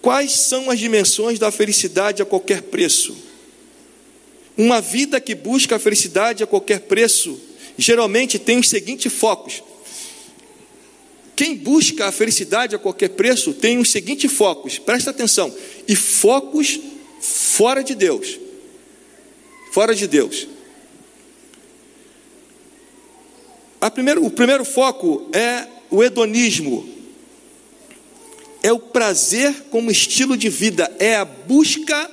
Quais 0.06 0.34
são 0.34 0.70
as 0.70 0.78
dimensões 0.78 1.40
da 1.40 1.50
felicidade 1.50 2.22
a 2.22 2.26
qualquer 2.26 2.62
preço? 2.62 3.18
Uma 4.56 4.80
vida 4.80 5.20
que 5.20 5.34
busca 5.34 5.78
a 5.78 5.80
felicidade 5.80 6.44
a 6.44 6.46
qualquer 6.46 6.82
preço 6.82 7.42
geralmente 7.76 8.38
tem 8.38 8.60
os 8.60 8.70
seguintes 8.70 9.12
focos. 9.12 9.64
Quem 11.36 11.58
busca 11.58 12.06
a 12.06 12.12
felicidade 12.12 12.76
a 12.76 12.78
qualquer 12.78 13.10
preço 13.10 13.52
tem 13.52 13.80
os 13.80 13.90
seguintes 13.90 14.32
focos, 14.32 14.78
presta 14.78 15.10
atenção, 15.10 15.52
e 15.88 15.96
focos 15.96 16.80
fora 17.20 17.84
de 17.84 17.96
Deus. 17.96 18.38
Fora 19.76 19.94
de 19.94 20.08
Deus. 20.08 20.48
Primeiro, 23.94 24.26
o 24.26 24.32
primeiro 24.32 24.64
foco 24.64 25.30
é 25.34 25.68
o 25.92 26.02
hedonismo, 26.02 26.88
é 28.64 28.72
o 28.72 28.80
prazer 28.80 29.54
como 29.70 29.92
estilo 29.92 30.38
de 30.38 30.48
vida, 30.48 30.90
é 30.98 31.18
a 31.18 31.26
busca 31.26 32.10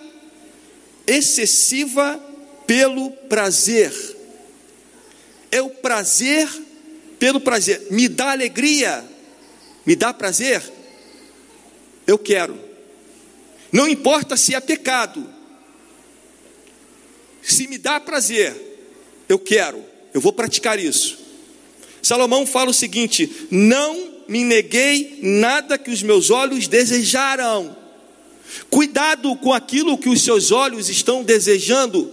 excessiva 1.07 2.21
pelo 2.67 3.13
prazer. 3.29 3.93
É 5.53 5.63
o 5.63 5.71
prazer 5.71 6.49
pelo 7.17 7.39
prazer. 7.41 7.87
Me 7.93 8.09
dá 8.09 8.33
alegria, 8.33 9.05
me 9.87 9.95
dá 9.95 10.13
prazer, 10.13 10.61
eu 12.09 12.19
quero. 12.19 12.59
Não 13.71 13.89
importa 13.89 14.37
se 14.37 14.53
é 14.53 14.59
pecado, 14.59 15.42
se 17.43 17.67
me 17.67 17.77
dá 17.77 17.99
prazer, 17.99 18.55
eu 19.29 19.39
quero, 19.39 19.85
eu 20.15 20.21
vou 20.21 20.33
praticar 20.33 20.79
isso. 20.79 21.19
Salomão 22.01 22.47
fala 22.47 22.71
o 22.71 22.75
seguinte: 22.75 23.49
não 23.51 24.23
me 24.29 24.45
neguei 24.45 25.19
nada 25.23 25.77
que 25.77 25.91
os 25.91 26.03
meus 26.03 26.31
olhos 26.31 26.67
desejaram. 26.69 27.77
Cuidado 28.71 29.35
com 29.37 29.53
aquilo 29.53 29.99
que 29.99 30.09
os 30.09 30.23
seus 30.23 30.51
olhos 30.51 30.89
estão 30.89 31.23
desejando. 31.23 32.11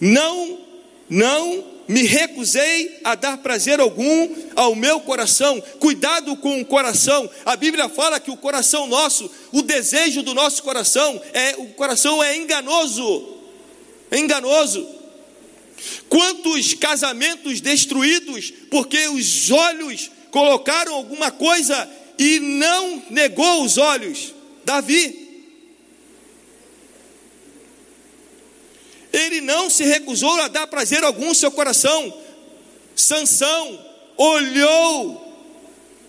Não, 0.00 0.58
não 1.08 1.73
me 1.86 2.02
recusei 2.04 3.00
a 3.04 3.14
dar 3.14 3.38
prazer 3.38 3.80
algum 3.80 4.34
ao 4.56 4.74
meu 4.74 5.00
coração. 5.00 5.60
Cuidado 5.78 6.36
com 6.36 6.60
o 6.60 6.64
coração. 6.64 7.28
A 7.44 7.56
Bíblia 7.56 7.88
fala 7.88 8.18
que 8.20 8.30
o 8.30 8.36
coração 8.36 8.86
nosso, 8.86 9.30
o 9.52 9.62
desejo 9.62 10.22
do 10.22 10.34
nosso 10.34 10.62
coração 10.62 11.20
é 11.32 11.54
o 11.58 11.66
coração 11.68 12.22
é 12.22 12.36
enganoso. 12.36 13.38
É 14.10 14.18
enganoso. 14.18 14.86
Quantos 16.08 16.74
casamentos 16.74 17.60
destruídos 17.60 18.52
porque 18.70 19.08
os 19.08 19.50
olhos 19.50 20.10
colocaram 20.30 20.94
alguma 20.94 21.30
coisa 21.30 21.88
e 22.18 22.40
não 22.40 23.02
negou 23.10 23.62
os 23.62 23.76
olhos? 23.76 24.32
Davi. 24.64 25.23
Ele 29.14 29.40
não 29.40 29.70
se 29.70 29.84
recusou 29.84 30.40
a 30.40 30.48
dar 30.48 30.66
prazer 30.66 31.04
algum 31.04 31.28
ao 31.28 31.34
seu 31.36 31.52
coração. 31.52 32.12
Sansão 32.96 33.78
olhou, 34.16 35.46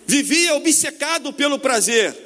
vivia 0.04 0.56
obcecado 0.56 1.32
pelo 1.32 1.56
prazer. 1.56 2.16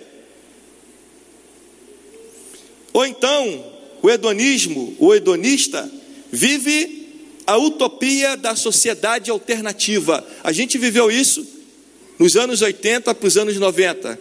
Ou 2.95 3.05
então, 3.05 3.73
o 4.01 4.09
hedonismo, 4.09 4.97
o 4.99 5.15
hedonista, 5.15 5.91
vive 6.33 7.29
a 7.47 7.59
utopia 7.59 8.35
da 8.35 8.57
sociedade 8.57 9.31
alternativa. 9.31 10.27
A 10.43 10.51
gente 10.51 10.79
viveu 10.79 11.11
isso 11.11 11.47
nos 12.19 12.37
anos 12.37 12.63
80 12.63 13.15
para 13.15 13.27
os 13.27 13.37
anos 13.37 13.59
90. 13.59 14.19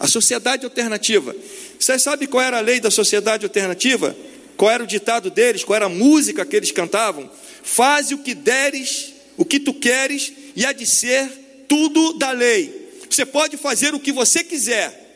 A 0.00 0.06
sociedade 0.06 0.64
alternativa. 0.64 1.36
Você 1.78 1.98
sabe 1.98 2.26
qual 2.26 2.42
era 2.42 2.56
a 2.56 2.62
lei 2.62 2.80
da 2.80 2.90
sociedade 2.90 3.44
alternativa? 3.44 4.16
Qual 4.58 4.72
era 4.72 4.82
o 4.82 4.86
ditado 4.86 5.30
deles? 5.30 5.62
Qual 5.62 5.76
era 5.76 5.86
a 5.86 5.88
música 5.88 6.44
que 6.44 6.56
eles 6.56 6.72
cantavam? 6.72 7.30
Faze 7.62 8.12
o 8.12 8.18
que 8.18 8.34
deres, 8.34 9.14
o 9.36 9.44
que 9.44 9.60
tu 9.60 9.72
queres, 9.72 10.32
e 10.56 10.66
há 10.66 10.72
de 10.72 10.84
ser 10.84 11.30
tudo 11.68 12.14
da 12.14 12.32
lei. 12.32 12.90
Você 13.08 13.24
pode 13.24 13.56
fazer 13.56 13.94
o 13.94 14.00
que 14.00 14.10
você 14.10 14.42
quiser, 14.42 15.08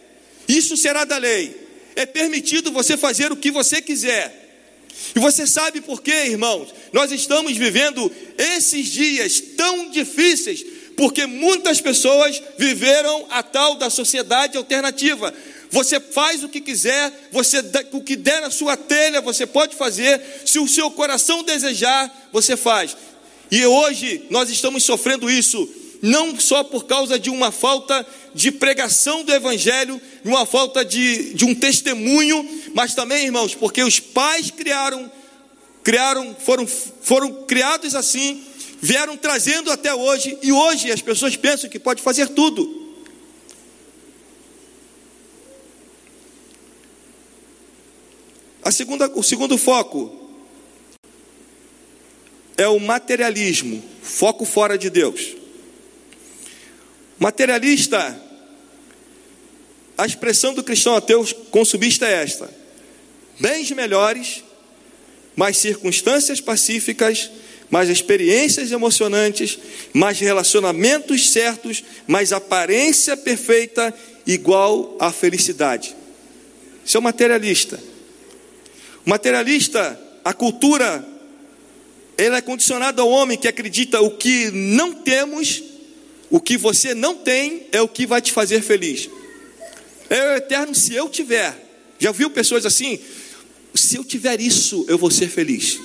isso 0.49 0.77
será 0.77 1.05
da 1.05 1.19
lei. 1.19 1.61
É 1.97 2.07
permitido 2.07 2.71
você 2.71 2.97
fazer 2.97 3.33
o 3.33 3.37
que 3.37 3.51
você 3.51 3.83
quiser. 3.83 4.39
E 5.15 5.19
você 5.19 5.47
sabe 5.47 5.81
por 5.81 6.01
quê, 6.01 6.27
irmãos? 6.27 6.73
Nós 6.93 7.11
estamos 7.11 7.57
vivendo 7.57 8.11
esses 8.39 8.87
dias 8.87 9.41
tão 9.57 9.91
difíceis 9.91 10.65
porque 10.97 11.27
muitas 11.27 11.81
pessoas 11.81 12.41
viveram 12.57 13.27
a 13.31 13.43
tal 13.43 13.75
da 13.75 13.91
sociedade 13.91 14.57
alternativa. 14.57 15.35
Você 15.73 15.99
faz 15.99 16.45
o 16.45 16.50
que 16.50 16.61
quiser, 16.61 17.11
você 17.33 17.64
o 17.93 18.02
que 18.02 18.14
der 18.14 18.43
na 18.43 18.50
sua 18.50 18.76
telha, 18.76 19.23
você 19.23 19.47
pode 19.47 19.75
fazer, 19.75 20.21
se 20.45 20.59
o 20.59 20.69
seu 20.69 20.91
coração 20.91 21.43
desejar, 21.43 22.29
você 22.31 22.59
faz. 22.59 22.95
E 23.50 23.64
hoje 23.64 24.26
nós 24.29 24.50
estamos 24.50 24.85
sofrendo 24.85 25.31
isso, 25.31 25.67
não 26.02 26.38
só 26.38 26.62
por 26.62 26.85
causa 26.85 27.19
de 27.19 27.31
uma 27.31 27.50
falta 27.50 28.07
de 28.35 28.52
pregação 28.52 29.25
do 29.25 29.33
Evangelho, 29.33 29.99
de 30.23 30.29
uma 30.29 30.45
falta 30.45 30.85
de, 30.85 31.33
de 31.33 31.47
um 31.47 31.55
testemunho, 31.55 32.47
mas 32.75 32.95
também, 32.95 33.25
irmãos, 33.25 33.55
porque 33.55 33.83
os 33.83 33.99
pais 33.99 34.50
criaram, 34.50 35.11
criaram, 35.83 36.37
foram, 36.38 36.67
foram 36.67 37.45
criados 37.45 37.95
assim, 37.95 38.45
vieram 38.83 39.17
trazendo 39.17 39.73
até 39.73 39.95
hoje, 39.95 40.37
e 40.43 40.52
hoje 40.52 40.93
as 40.93 41.00
pessoas 41.00 41.35
pensam 41.35 41.71
que 41.71 41.79
pode 41.79 42.02
fazer 42.02 42.29
tudo. 42.29 42.82
A 48.62 48.71
segunda, 48.71 49.11
o 49.14 49.23
segundo 49.23 49.59
foco 49.59 50.21
é 52.57 52.69
o 52.69 52.78
materialismo, 52.78 53.83
foco 54.02 54.45
fora 54.45 54.78
de 54.78 54.88
Deus. 54.88 55.35
Materialista, 57.19 58.21
a 59.99 60.07
expressão 60.07 60.54
do 60.54 60.62
cristão 60.62 60.95
ateu 60.95 61.25
consumista 61.50 62.07
é 62.07 62.23
esta: 62.23 62.49
bens 63.40 63.69
melhores, 63.73 64.45
mais 65.35 65.59
circunstâncias 65.59 66.40
pacíficas, 66.40 67.31
mais 67.69 67.88
experiências 67.88 68.71
emocionantes, 68.71 69.59
mais 69.92 70.21
relacionamentos 70.21 71.31
certos, 71.31 71.83
mais 72.07 72.33
aparência 72.33 73.16
perfeita, 73.16 73.92
igual 74.25 74.97
à 75.00 75.11
felicidade. 75.11 75.97
Isso 76.85 76.97
é 76.97 77.00
o 77.00 77.02
materialista. 77.02 77.92
Materialista, 79.04 79.99
a 80.25 80.32
cultura, 80.32 81.04
ela 82.16 82.37
é 82.37 82.40
condicionada 82.40 83.02
ao 83.02 83.09
homem 83.09 83.37
que 83.37 83.49
acredita 83.49 84.00
o 84.00 84.11
que 84.16 84.50
não 84.50 84.92
temos, 84.92 85.62
o 86.30 86.40
que 86.40 86.56
você 86.56 86.94
não 86.94 87.16
tem, 87.16 87.66
é 87.73 87.80
o 87.80 87.88
que 87.88 88.06
vai 88.06 88.21
te 88.21 88.32
fazer 88.32 88.62
feliz. 88.62 89.09
É 90.09 90.32
o 90.32 90.37
eterno 90.37 90.75
se 90.75 90.94
eu 90.94 91.09
tiver. 91.09 91.54
Já 91.99 92.12
viu 92.12 92.30
pessoas 92.30 92.64
assim? 92.64 92.99
Se 93.75 93.97
eu 93.97 94.04
tiver 94.04 94.40
isso, 94.40 94.85
eu 94.88 94.99
vou 94.99 95.11
ser 95.11 95.28
feliz. 95.28 95.80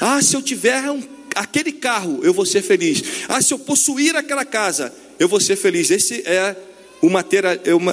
Ah, 0.00 0.22
se 0.22 0.36
eu 0.36 0.42
tiver 0.42 0.90
um, 0.90 1.02
aquele 1.34 1.72
carro, 1.72 2.20
eu 2.22 2.32
vou 2.32 2.46
ser 2.46 2.62
feliz. 2.62 3.02
Ah, 3.28 3.42
se 3.42 3.52
eu 3.52 3.58
possuir 3.58 4.16
aquela 4.16 4.44
casa, 4.44 4.94
eu 5.18 5.28
vou 5.28 5.40
ser 5.40 5.56
feliz. 5.56 5.90
Esse 5.90 6.22
é 6.26 6.56
o, 7.02 7.08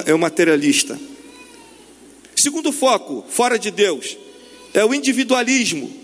é 0.06 0.14
o 0.14 0.18
materialista. 0.18 0.98
Segundo 2.36 2.72
foco, 2.72 3.24
fora 3.28 3.58
de 3.58 3.70
Deus, 3.70 4.16
é 4.74 4.84
o 4.84 4.94
individualismo. 4.94 6.02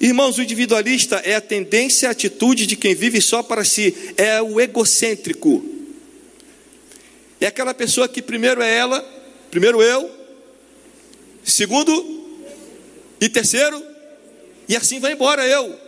Irmãos, 0.00 0.36
o 0.36 0.42
individualista 0.42 1.16
é 1.16 1.34
a 1.34 1.40
tendência, 1.40 2.08
a 2.08 2.12
atitude 2.12 2.66
de 2.66 2.76
quem 2.76 2.94
vive 2.94 3.20
só 3.20 3.42
para 3.42 3.64
si, 3.64 3.94
é 4.16 4.40
o 4.42 4.60
egocêntrico. 4.60 5.64
É 7.40 7.46
aquela 7.46 7.72
pessoa 7.72 8.08
que 8.08 8.20
primeiro 8.20 8.62
é 8.62 8.76
ela, 8.76 9.00
primeiro 9.50 9.82
eu, 9.82 10.10
segundo 11.44 11.92
e 13.20 13.28
terceiro, 13.28 13.82
e 14.68 14.76
assim 14.76 15.00
vai 15.00 15.12
embora 15.12 15.46
eu. 15.46 15.78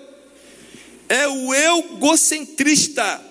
É 1.08 1.26
o 1.28 1.54
egocentrista. 1.54 3.22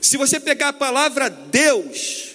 Se 0.00 0.16
você 0.16 0.38
pegar 0.38 0.68
a 0.68 0.72
palavra 0.72 1.28
Deus, 1.28 2.30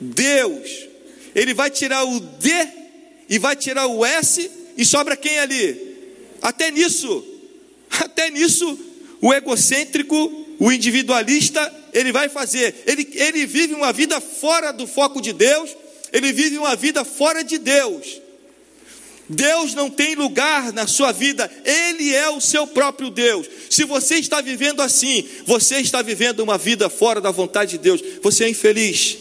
Deus, 0.00 0.88
ele 1.34 1.54
vai 1.54 1.70
tirar 1.70 2.04
o 2.04 2.20
D 2.20 2.81
e 3.28 3.38
vai 3.38 3.56
tirar 3.56 3.86
o 3.86 4.04
S 4.04 4.50
e 4.76 4.84
sobra 4.84 5.16
quem 5.16 5.38
ali? 5.38 5.92
Até 6.40 6.70
nisso, 6.70 7.24
até 7.90 8.30
nisso, 8.30 8.78
o 9.20 9.32
egocêntrico, 9.32 10.16
o 10.58 10.72
individualista, 10.72 11.72
ele 11.92 12.12
vai 12.12 12.28
fazer. 12.28 12.82
Ele, 12.86 13.08
ele 13.14 13.46
vive 13.46 13.74
uma 13.74 13.92
vida 13.92 14.20
fora 14.20 14.72
do 14.72 14.86
foco 14.86 15.20
de 15.20 15.32
Deus, 15.32 15.70
ele 16.12 16.32
vive 16.32 16.58
uma 16.58 16.76
vida 16.76 17.04
fora 17.04 17.42
de 17.42 17.58
Deus. 17.58 18.22
Deus 19.28 19.74
não 19.74 19.88
tem 19.88 20.14
lugar 20.14 20.72
na 20.72 20.86
sua 20.86 21.10
vida, 21.10 21.50
Ele 21.64 22.14
é 22.14 22.28
o 22.28 22.40
seu 22.40 22.66
próprio 22.66 23.08
Deus. 23.08 23.48
Se 23.70 23.84
você 23.84 24.16
está 24.16 24.40
vivendo 24.40 24.82
assim, 24.82 25.26
você 25.46 25.76
está 25.76 26.02
vivendo 26.02 26.40
uma 26.40 26.58
vida 26.58 26.90
fora 26.90 27.20
da 27.20 27.30
vontade 27.30 27.72
de 27.72 27.78
Deus, 27.78 28.02
você 28.20 28.44
é 28.44 28.50
infeliz. 28.50 29.16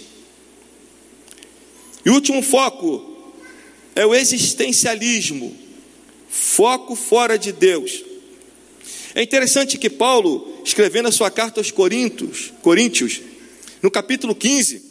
E 2.05 2.09
último 2.09 2.41
foco 2.41 3.10
é 3.95 4.05
o 4.05 4.15
existencialismo 4.15 5.55
foco 6.29 6.95
fora 6.95 7.37
de 7.37 7.51
Deus. 7.51 8.03
É 9.13 9.21
interessante 9.21 9.77
que 9.77 9.89
Paulo, 9.89 10.61
escrevendo 10.63 11.09
a 11.09 11.11
sua 11.11 11.29
carta 11.29 11.59
aos 11.59 11.69
Coríntios, 11.69 12.53
Coríntios, 12.61 13.21
no 13.81 13.91
capítulo 13.91 14.33
15, 14.33 14.81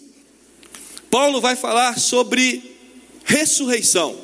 Paulo 1.11 1.41
vai 1.41 1.57
falar 1.57 1.99
sobre 1.99 2.77
ressurreição. 3.25 4.17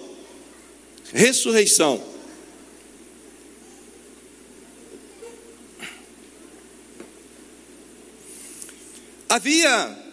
Ressurreição. 1.12 2.02
Havia, 9.28 10.05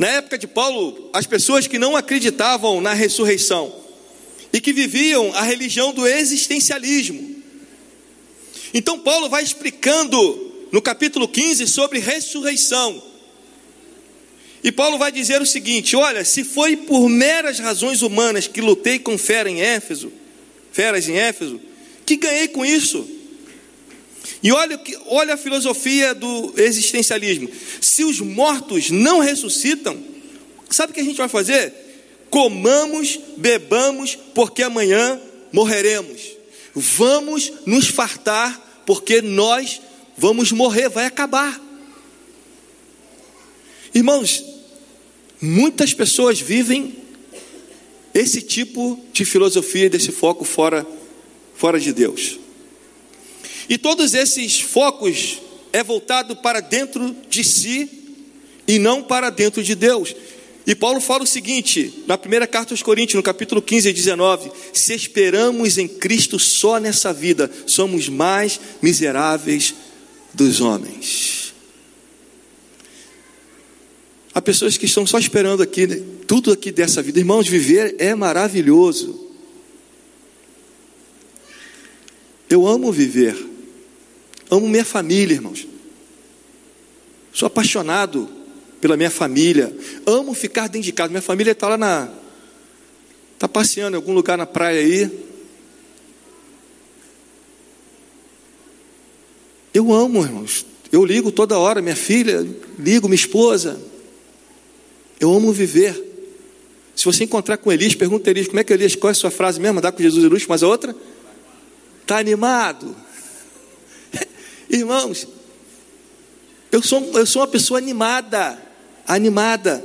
na 0.00 0.08
época 0.08 0.38
de 0.38 0.46
Paulo, 0.46 1.10
as 1.12 1.26
pessoas 1.26 1.66
que 1.66 1.78
não 1.78 1.94
acreditavam 1.94 2.80
na 2.80 2.94
ressurreição 2.94 3.70
e 4.50 4.58
que 4.58 4.72
viviam 4.72 5.30
a 5.34 5.42
religião 5.42 5.92
do 5.92 6.06
existencialismo. 6.08 7.42
Então, 8.72 8.98
Paulo 8.98 9.28
vai 9.28 9.42
explicando 9.42 10.68
no 10.72 10.80
capítulo 10.80 11.28
15 11.28 11.66
sobre 11.66 11.98
ressurreição. 11.98 13.02
E 14.64 14.72
Paulo 14.72 14.96
vai 14.96 15.12
dizer 15.12 15.42
o 15.42 15.46
seguinte: 15.46 15.94
olha, 15.94 16.24
se 16.24 16.44
foi 16.44 16.78
por 16.78 17.06
meras 17.06 17.58
razões 17.58 18.00
humanas 18.00 18.46
que 18.46 18.62
lutei 18.62 18.98
com 18.98 19.18
fera 19.18 19.50
em 19.50 19.60
Éfeso, 19.60 20.10
feras 20.72 21.06
em 21.10 21.18
Éfeso, 21.18 21.60
que 22.06 22.16
ganhei 22.16 22.48
com 22.48 22.64
isso. 22.64 23.06
E 24.42 24.52
olha, 24.52 24.80
olha 25.06 25.34
a 25.34 25.36
filosofia 25.36 26.14
do 26.14 26.54
existencialismo. 26.56 27.48
Se 27.80 28.04
os 28.04 28.20
mortos 28.20 28.90
não 28.90 29.20
ressuscitam, 29.20 30.02
sabe 30.68 30.92
o 30.92 30.94
que 30.94 31.00
a 31.00 31.04
gente 31.04 31.18
vai 31.18 31.28
fazer? 31.28 31.90
comamos, 32.30 33.18
bebamos, 33.36 34.16
porque 34.34 34.62
amanhã 34.62 35.20
morreremos. 35.52 36.22
Vamos 36.74 37.52
nos 37.66 37.88
fartar, 37.88 38.82
porque 38.86 39.20
nós 39.20 39.82
vamos 40.16 40.52
morrer, 40.52 40.88
vai 40.88 41.04
acabar. 41.04 41.60
Irmãos, 43.92 44.44
muitas 45.42 45.92
pessoas 45.92 46.40
vivem 46.40 46.96
esse 48.14 48.40
tipo 48.40 49.04
de 49.12 49.24
filosofia, 49.24 49.90
desse 49.90 50.12
foco 50.12 50.44
fora, 50.44 50.86
fora 51.56 51.80
de 51.80 51.92
Deus. 51.92 52.38
E 53.70 53.78
todos 53.78 54.14
esses 54.14 54.60
focos 54.60 55.40
é 55.72 55.84
voltado 55.84 56.34
para 56.34 56.58
dentro 56.58 57.14
de 57.28 57.44
si 57.44 57.88
e 58.66 58.80
não 58.80 59.00
para 59.00 59.30
dentro 59.30 59.62
de 59.62 59.76
Deus. 59.76 60.12
E 60.66 60.74
Paulo 60.74 61.00
fala 61.00 61.22
o 61.22 61.26
seguinte, 61.26 62.02
na 62.04 62.18
primeira 62.18 62.48
carta 62.48 62.74
aos 62.74 62.82
Coríntios, 62.82 63.14
no 63.14 63.22
capítulo 63.22 63.62
15 63.62 63.88
e 63.88 63.92
19: 63.92 64.50
Se 64.72 64.92
esperamos 64.92 65.78
em 65.78 65.86
Cristo 65.86 66.36
só 66.36 66.80
nessa 66.80 67.12
vida, 67.12 67.48
somos 67.64 68.08
mais 68.08 68.60
miseráveis 68.82 69.72
dos 70.34 70.60
homens. 70.60 71.54
Há 74.34 74.42
pessoas 74.42 74.76
que 74.76 74.86
estão 74.86 75.06
só 75.06 75.16
esperando 75.16 75.62
aqui, 75.62 75.86
né, 75.86 76.02
tudo 76.26 76.50
aqui 76.50 76.72
dessa 76.72 77.00
vida. 77.00 77.20
Irmãos, 77.20 77.46
viver 77.46 77.94
é 78.00 78.16
maravilhoso. 78.16 79.28
Eu 82.48 82.66
amo 82.66 82.90
viver, 82.90 83.36
amo 84.50 84.68
minha 84.68 84.84
família, 84.84 85.34
irmãos. 85.34 85.66
Sou 87.32 87.46
apaixonado 87.46 88.28
pela 88.80 88.96
minha 88.96 89.10
família. 89.10 89.74
Amo 90.06 90.34
ficar 90.34 90.68
dentro 90.68 90.86
de 90.86 90.92
casa. 90.92 91.10
Minha 91.10 91.22
família 91.22 91.52
está 91.52 91.68
lá 91.68 91.76
na. 91.76 92.08
Está 93.34 93.48
passeando 93.48 93.96
em 93.96 93.96
algum 93.96 94.12
lugar 94.12 94.36
na 94.36 94.46
praia 94.46 94.80
aí. 94.80 95.10
Eu 99.72 99.92
amo, 99.92 100.22
irmãos. 100.22 100.66
Eu 100.90 101.04
ligo 101.04 101.30
toda 101.30 101.56
hora, 101.56 101.80
minha 101.80 101.94
filha, 101.94 102.44
ligo, 102.78 103.08
minha 103.08 103.14
esposa. 103.14 103.80
Eu 105.20 105.32
amo 105.32 105.52
viver. 105.52 106.08
Se 106.96 107.04
você 107.04 107.24
encontrar 107.24 107.56
com 107.56 107.70
Elias, 107.70 107.94
pergunta 107.94 108.28
a 108.28 108.30
Elias, 108.32 108.48
como 108.48 108.58
é 108.58 108.64
que 108.64 108.72
Elias, 108.72 108.96
qual 108.96 109.10
é 109.10 109.12
a 109.12 109.14
sua 109.14 109.30
frase 109.30 109.60
mesmo? 109.60 109.78
Andar 109.78 109.92
com 109.92 110.02
Jesus 110.02 110.24
e 110.24 110.28
luz, 110.28 110.46
mas 110.46 110.62
a 110.62 110.66
outra? 110.68 110.94
Está 112.02 112.18
animado. 112.18 112.94
Irmãos, 114.70 115.26
eu 116.72 116.82
sou, 116.82 117.02
eu 117.18 117.26
sou 117.26 117.42
uma 117.42 117.48
pessoa 117.48 117.78
animada 117.78 118.70
animada. 119.10 119.84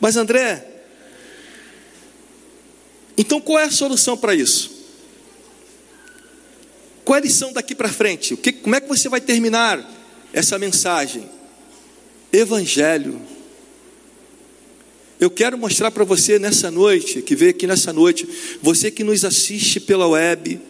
Mas 0.00 0.16
André, 0.16 0.66
então 3.16 3.40
qual 3.40 3.60
é 3.60 3.64
a 3.64 3.70
solução 3.70 4.16
para 4.16 4.34
isso? 4.34 4.74
Qual 7.04 7.16
é 7.16 7.20
a 7.20 7.22
lição 7.22 7.52
daqui 7.52 7.74
para 7.74 7.88
frente? 7.88 8.34
O 8.34 8.36
que, 8.36 8.52
como 8.52 8.74
é 8.74 8.80
que 8.80 8.88
você 8.88 9.08
vai 9.08 9.20
terminar 9.20 9.88
essa 10.32 10.58
mensagem? 10.58 11.30
Evangelho. 12.32 13.22
Eu 15.18 15.30
quero 15.30 15.56
mostrar 15.56 15.90
para 15.92 16.04
você 16.04 16.38
nessa 16.38 16.70
noite, 16.70 17.22
que 17.22 17.34
veio 17.34 17.52
aqui 17.52 17.66
nessa 17.66 17.92
noite, 17.92 18.28
você 18.60 18.90
que 18.90 19.04
nos 19.04 19.24
assiste 19.24 19.80
pela 19.80 20.06
web, 20.08 20.60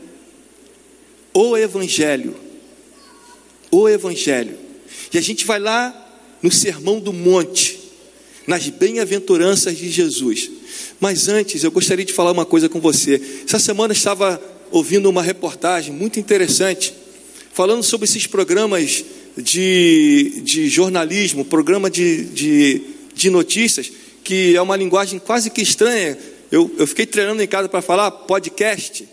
o 1.33 1.57
Evangelho. 1.57 2.46
O 3.71 3.89
Evangelho. 3.89 4.57
E 5.13 5.19
a 5.19 5.21
gente 5.21 5.45
vai 5.45 5.59
lá 5.59 5.95
no 6.43 6.51
Sermão 6.51 7.01
do 7.01 7.13
Monte, 7.13 7.79
nas 8.47 8.69
bem-aventuranças 8.69 9.77
de 9.77 9.91
Jesus. 9.91 10.51
Mas 11.01 11.29
antes, 11.29 11.65
eu 11.65 11.71
gostaria 11.71 12.05
de 12.05 12.13
falar 12.13 12.33
uma 12.33 12.45
coisa 12.45 12.69
com 12.69 12.81
você. 12.81 13.21
Essa 13.45 13.59
semana 13.59 13.93
eu 13.93 13.97
estava 13.97 14.41
ouvindo 14.71 15.09
uma 15.09 15.23
reportagem 15.23 15.93
muito 15.93 16.19
interessante, 16.19 16.93
falando 17.53 17.83
sobre 17.83 18.07
esses 18.07 18.27
programas 18.27 19.05
de, 19.37 20.41
de 20.43 20.69
jornalismo, 20.69 21.45
programa 21.45 21.91
de, 21.91 22.25
de, 22.25 22.83
de 23.15 23.31
notícias, 23.31 23.91
que 24.25 24.57
é 24.57 24.63
uma 24.63 24.77
linguagem 24.77 25.19
quase 25.19 25.51
que 25.51 25.61
estranha. 25.61 26.19
Eu, 26.51 26.71
eu 26.79 26.87
fiquei 26.87 27.07
treinando 27.07 27.43
em 27.43 27.47
casa 27.47 27.69
para 27.69 27.83
falar 27.83 28.11
podcast, 28.11 29.09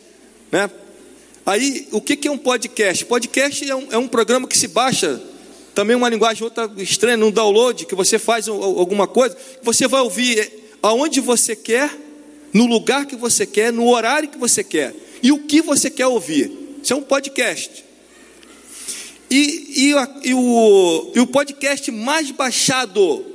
né? 0.51 0.69
Aí, 1.45 1.89
o 1.91 1.99
que, 1.99 2.27
é 2.27 2.31
um 2.31 2.37
podcast? 2.37 3.03
Podcast 3.03 3.69
é 3.69 3.75
um, 3.75 3.87
é 3.91 3.97
um 3.97 4.07
programa 4.07 4.47
que 4.47 4.57
se 4.57 4.67
baixa 4.67 5.21
também 5.75 5.95
uma 5.95 6.07
linguagem 6.07 6.43
outra 6.43 6.71
estranha, 6.77 7.17
num 7.17 7.31
download, 7.31 7.85
que 7.85 7.95
você 7.95 8.17
faz 8.17 8.47
alguma 8.47 9.07
coisa, 9.07 9.35
você 9.61 9.87
vai 9.87 10.01
ouvir 10.01 10.51
aonde 10.81 11.19
você 11.19 11.55
quer, 11.55 11.91
no 12.53 12.65
lugar 12.65 13.05
que 13.05 13.15
você 13.15 13.45
quer, 13.45 13.73
no 13.73 13.89
horário 13.89 14.29
que 14.29 14.37
você 14.37 14.63
quer, 14.63 14.95
e 15.21 15.31
o 15.31 15.39
que 15.39 15.61
você 15.61 15.89
quer 15.89 16.07
ouvir. 16.07 16.51
Isso 16.81 16.93
é 16.93 16.95
um 16.95 17.01
podcast. 17.01 17.83
E, 19.29 19.89
e, 19.89 20.29
e, 20.29 20.33
o, 20.33 21.11
e 21.15 21.19
o 21.19 21.27
podcast 21.27 21.89
mais 21.91 22.31
baixado, 22.31 23.25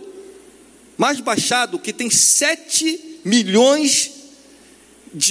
mais 0.97 1.21
baixado, 1.21 1.79
que 1.79 1.93
tem 1.93 2.09
7 2.09 3.21
milhões 3.25 4.13
de 4.13 4.18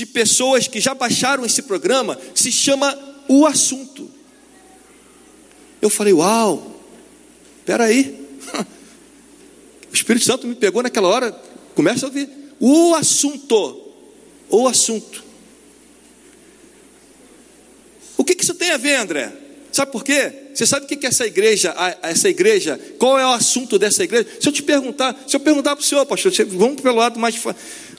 pessoas 0.05 0.67
que 0.67 0.79
já 0.79 0.93
baixaram 0.93 1.45
esse 1.45 1.61
programa, 1.61 2.17
se 2.33 2.51
chama 2.51 2.97
O 3.27 3.45
Assunto. 3.45 4.09
Eu 5.81 5.89
falei, 5.89 6.13
uau, 6.13 6.77
Espera 7.67 7.83
aí. 7.83 8.25
O 9.89 9.95
Espírito 9.97 10.25
Santo 10.25 10.45
me 10.47 10.55
pegou 10.55 10.83
naquela 10.83 11.07
hora. 11.07 11.31
Começa 11.73 12.05
a 12.05 12.09
ouvir. 12.09 12.29
O 12.59 12.93
assunto. 12.93 13.93
O 14.49 14.67
assunto. 14.67 15.23
O 18.17 18.23
que, 18.23 18.37
isso 18.39 18.53
tem 18.53 18.71
a 18.71 18.77
ver, 18.77 18.95
André? 18.95 19.31
Sabe 19.71 19.91
por 19.91 20.03
quê? 20.03 20.49
Você 20.53 20.65
sabe 20.65 20.85
o 20.85 20.87
que, 20.89 20.97
que 20.97 21.07
essa 21.07 21.25
igreja, 21.25 21.73
essa 22.01 22.29
igreja, 22.29 22.79
qual 22.99 23.17
é 23.17 23.25
o 23.25 23.31
assunto 23.31 23.79
dessa 23.79 24.03
igreja? 24.03 24.27
Se 24.39 24.47
eu 24.47 24.51
te 24.51 24.61
perguntar, 24.61 25.17
se 25.25 25.35
eu 25.35 25.39
perguntar 25.39 25.75
para 25.75 25.83
o 25.83 25.85
senhor, 25.85 26.05
pastor, 26.05 26.31
vamos 26.47 26.81
pelo 26.81 26.97
lado 26.97 27.19
mais. 27.19 27.35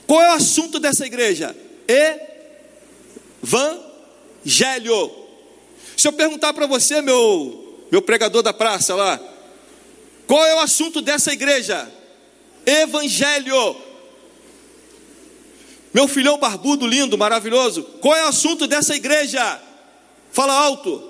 Qual 0.07 0.21
é 0.21 0.29
o 0.29 0.33
assunto 0.33 0.79
dessa 0.79 1.05
igreja? 1.05 1.55
Evangelho. 3.43 5.11
Se 5.97 6.07
eu 6.07 6.13
perguntar 6.13 6.53
para 6.53 6.67
você, 6.67 7.01
meu, 7.01 7.85
meu 7.91 8.01
pregador 8.01 8.43
da 8.43 8.53
praça 8.53 8.95
lá, 8.95 9.19
qual 10.27 10.45
é 10.45 10.55
o 10.55 10.59
assunto 10.59 11.01
dessa 11.01 11.33
igreja? 11.33 11.91
Evangelho. 12.65 13.75
Meu 15.91 16.07
filhão 16.07 16.37
barbudo, 16.37 16.85
lindo, 16.85 17.17
maravilhoso. 17.17 17.81
Qual 17.99 18.15
é 18.15 18.23
o 18.25 18.27
assunto 18.27 18.67
dessa 18.67 18.95
igreja? 18.95 19.59
Fala 20.31 20.53
alto. 20.53 21.03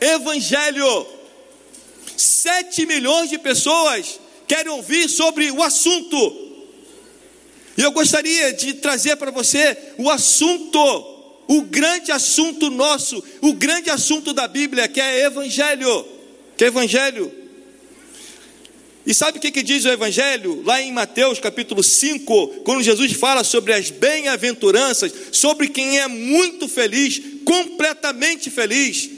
Evangelho. 0.00 1.06
Sete 2.16 2.86
milhões 2.86 3.28
de 3.28 3.38
pessoas 3.38 4.20
querem 4.46 4.72
ouvir 4.72 5.08
sobre 5.08 5.50
o 5.50 5.62
assunto. 5.62 6.47
E 7.78 7.80
eu 7.80 7.92
gostaria 7.92 8.52
de 8.52 8.74
trazer 8.74 9.14
para 9.14 9.30
você 9.30 9.78
o 9.98 10.10
assunto, 10.10 10.80
o 11.46 11.62
grande 11.62 12.10
assunto 12.10 12.70
nosso, 12.70 13.22
o 13.40 13.52
grande 13.52 13.88
assunto 13.88 14.32
da 14.32 14.48
Bíblia, 14.48 14.88
que 14.88 15.00
é 15.00 15.24
Evangelho. 15.24 16.04
Que 16.56 16.64
é 16.64 16.66
Evangelho. 16.66 17.32
E 19.06 19.14
sabe 19.14 19.38
o 19.38 19.40
que, 19.40 19.52
que 19.52 19.62
diz 19.62 19.84
o 19.84 19.90
Evangelho? 19.90 20.60
Lá 20.64 20.82
em 20.82 20.90
Mateus 20.90 21.38
capítulo 21.38 21.84
5, 21.84 22.48
quando 22.64 22.82
Jesus 22.82 23.12
fala 23.12 23.44
sobre 23.44 23.72
as 23.72 23.90
bem-aventuranças, 23.90 25.12
sobre 25.30 25.68
quem 25.68 26.00
é 26.00 26.08
muito 26.08 26.66
feliz, 26.66 27.22
completamente 27.44 28.50
feliz, 28.50 29.08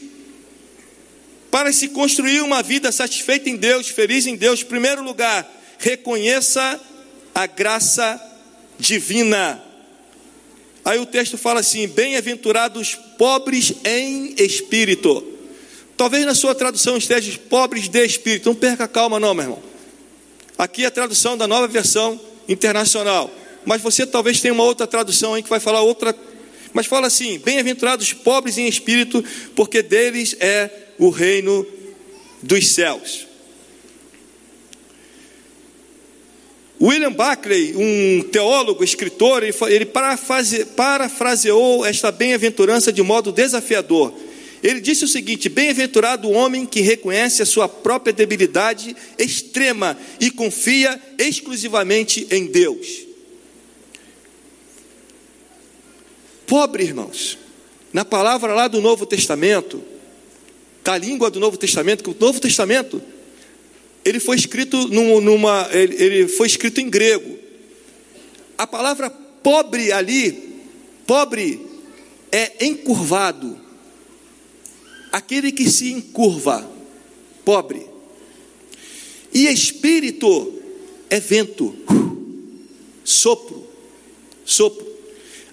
para 1.51 1.73
se 1.73 1.89
construir 1.89 2.43
uma 2.43 2.63
vida 2.63 2.93
satisfeita 2.93 3.49
em 3.49 3.57
Deus, 3.57 3.89
feliz 3.89 4.27
em 4.27 4.37
Deus, 4.37 4.63
primeiro 4.63 5.03
lugar, 5.03 5.51
reconheça 5.79 6.79
a 7.35 7.47
graça 7.47 8.27
divina. 8.81 9.63
Aí 10.85 10.99
o 10.99 11.07
texto 11.07 11.39
fala 11.39 11.61
assim: 11.61 11.87
bem-aventurados 11.87 12.99
pobres 13.17 13.75
em 13.85 14.35
espírito. 14.39 15.25
Talvez 15.97 16.25
na 16.25 16.35
sua 16.35 16.55
tradução 16.55 16.97
esteja 16.97 17.39
pobres 17.51 17.89
de 17.89 18.05
espírito. 18.05 18.49
Não 18.49 18.57
perca 18.57 18.85
a 18.85 18.89
calma, 18.89 19.21
não, 19.21 19.35
meu 19.35 19.45
irmão. 19.45 19.63
Aqui 20.57 20.85
é 20.85 20.87
a 20.87 20.91
tradução 20.91 21.37
da 21.37 21.47
nova 21.47 21.69
versão 21.69 22.19
internacional. 22.49 23.31
Mas 23.67 23.83
você 23.83 24.07
talvez 24.07 24.41
tenha 24.41 24.55
uma 24.55 24.65
outra 24.65 24.87
tradução 24.87 25.35
aí 25.35 25.43
que 25.43 25.51
vai 25.51 25.61
falar 25.61 25.83
outra. 25.83 26.17
Mas 26.73 26.87
fala 26.87 27.07
assim: 27.07 27.39
Bem-aventurados 27.39 28.13
pobres 28.15 28.57
em 28.57 28.67
espírito, 28.67 29.23
porque 29.55 29.83
deles 29.83 30.35
é 30.41 30.71
o 30.99 31.11
reino 31.11 31.67
dos 32.43 32.69
céus. 32.69 33.30
William 36.81 37.13
Buckley, 37.13 37.77
um 37.77 38.23
teólogo, 38.23 38.83
escritor, 38.83 39.43
ele 39.43 39.85
parafraseou 39.85 41.85
esta 41.85 42.11
bem-aventurança 42.11 42.91
de 42.91 43.03
modo 43.03 43.31
desafiador. 43.31 44.15
Ele 44.63 44.81
disse 44.81 45.05
o 45.05 45.09
seguinte: 45.09 45.51
Bem-aventurado 45.51 46.29
o 46.29 46.33
homem 46.33 46.65
que 46.65 46.81
reconhece 46.81 47.43
a 47.43 47.47
sua 47.47 47.69
própria 47.69 48.15
debilidade 48.15 48.97
extrema 49.19 49.97
e 50.19 50.31
confia 50.31 50.99
exclusivamente 51.19 52.27
em 52.31 52.47
Deus. 52.47 53.07
Pobre, 56.47 56.83
irmãos, 56.83 57.37
na 57.93 58.07
palavra 58.07 58.55
lá 58.55 58.69
do 58.69 58.81
Novo 58.81 59.05
Testamento, 59.05 59.83
da 60.83 60.97
língua 60.97 61.31
do 61.31 61.39
Novo 61.39 61.59
Testamento, 61.59 62.03
que 62.03 62.11
o 62.11 62.17
Novo 62.19 62.41
Testamento 62.41 63.03
ele 64.11 64.19
foi 64.21 64.37
escrito 64.37 64.89
numa, 64.89 65.69
ele 65.73 66.27
foi 66.27 66.49
escrito 66.49 66.81
em 66.81 66.91
grego. 66.91 67.39
A 68.59 68.67
palavra 68.67 69.09
pobre 69.09 69.93
ali, 69.93 70.57
pobre 71.07 71.61
é 72.33 72.67
encurvado 72.67 73.59
aquele 75.13 75.53
que 75.53 75.71
se 75.71 75.93
encurva, 75.93 76.69
pobre. 77.45 77.87
E 79.33 79.47
espírito 79.47 80.61
é 81.09 81.21
vento, 81.21 81.77
sopro, 83.05 83.65
sopro. 84.45 84.87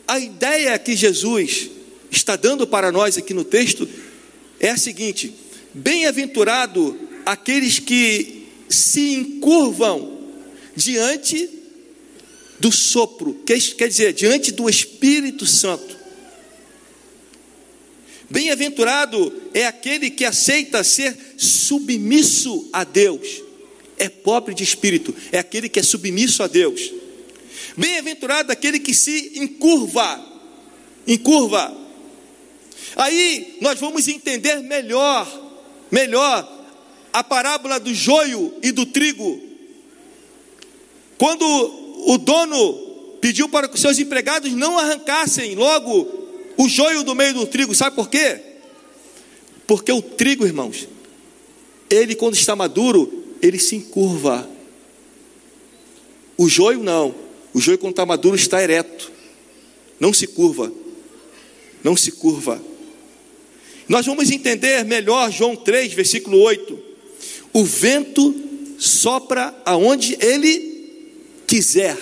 A 0.08 0.20
ideia 0.20 0.78
que 0.80 0.96
Jesus 0.96 1.70
está 2.10 2.36
dando 2.36 2.66
para 2.66 2.92
nós 2.92 3.18
aqui 3.18 3.36
no 3.36 3.44
texto 3.44 3.88
é 4.60 4.70
a 4.70 4.78
seguinte: 4.78 5.32
bem-aventurado 5.76 6.98
aqueles 7.24 7.78
que 7.78 8.37
se 8.70 9.14
encurvam 9.14 10.18
diante 10.76 11.50
do 12.60 12.72
sopro, 12.72 13.34
quer 13.46 13.88
dizer, 13.88 14.14
diante 14.14 14.52
do 14.52 14.70
Espírito 14.70 15.46
Santo. 15.46 15.96
Bem-aventurado 18.30 19.34
é 19.54 19.66
aquele 19.66 20.10
que 20.10 20.26
aceita 20.26 20.84
ser 20.84 21.18
submisso 21.38 22.68
a 22.74 22.84
Deus. 22.84 23.42
É 23.98 24.10
pobre 24.10 24.54
de 24.54 24.64
espírito, 24.64 25.16
é 25.32 25.40
aquele 25.40 25.70
que 25.70 25.80
é 25.80 25.84
submisso 25.84 26.44
a 26.44 26.48
Deus. 26.48 26.92
Bem-aventurado 27.76 28.52
aquele 28.52 28.80
que 28.80 28.94
se 28.94 29.34
encurva, 29.36 30.24
encurva. 31.08 31.76
Aí 32.96 33.58
nós 33.62 33.80
vamos 33.80 34.08
entender 34.08 34.62
melhor, 34.62 35.26
melhor 35.90 36.57
a 37.20 37.24
parábola 37.24 37.80
do 37.80 37.94
joio 37.94 38.54
e 38.62 38.72
do 38.72 38.86
trigo. 38.86 39.42
Quando 41.18 41.44
o 42.06 42.18
dono 42.20 42.74
pediu 43.20 43.50
para 43.50 43.68
que 43.68 43.74
os 43.74 43.82
seus 43.82 43.98
empregados 43.98 44.52
não 44.54 44.78
arrancassem 44.78 45.56
logo 45.56 46.08
o 46.56 46.70
joio 46.70 47.04
do 47.04 47.16
meio 47.16 47.34
do 47.34 47.48
trigo, 47.48 47.74
sabe 47.74 47.96
por 47.96 48.08
quê? 48.08 48.40
Porque 49.66 49.92
o 49.92 50.02
trigo, 50.02 50.46
irmãos, 50.46 50.88
ele 51.90 52.14
quando 52.14 52.36
está 52.36 52.56
maduro, 52.56 53.36
ele 53.42 53.58
se 53.58 53.76
encurva. 53.76 54.48
O 56.38 56.48
joio 56.48 56.84
não. 56.84 57.16
O 57.52 57.60
joio, 57.60 57.80
quando 57.80 57.94
está 57.94 58.06
maduro, 58.06 58.36
está 58.36 58.62
ereto. 58.62 59.12
Não 60.00 60.14
se 60.14 60.28
curva. 60.28 60.72
Não 61.84 61.96
se 61.96 62.12
curva. 62.12 62.62
Nós 63.90 64.06
vamos 64.06 64.30
entender 64.30 64.86
melhor 64.86 65.32
João 65.32 65.56
3, 65.56 65.94
versículo 65.94 66.40
8. 66.40 66.87
O 67.54 67.64
vento 67.64 68.36
sopra 68.78 69.56
aonde 69.66 70.18
ele 70.20 70.68
quiser. 71.46 71.98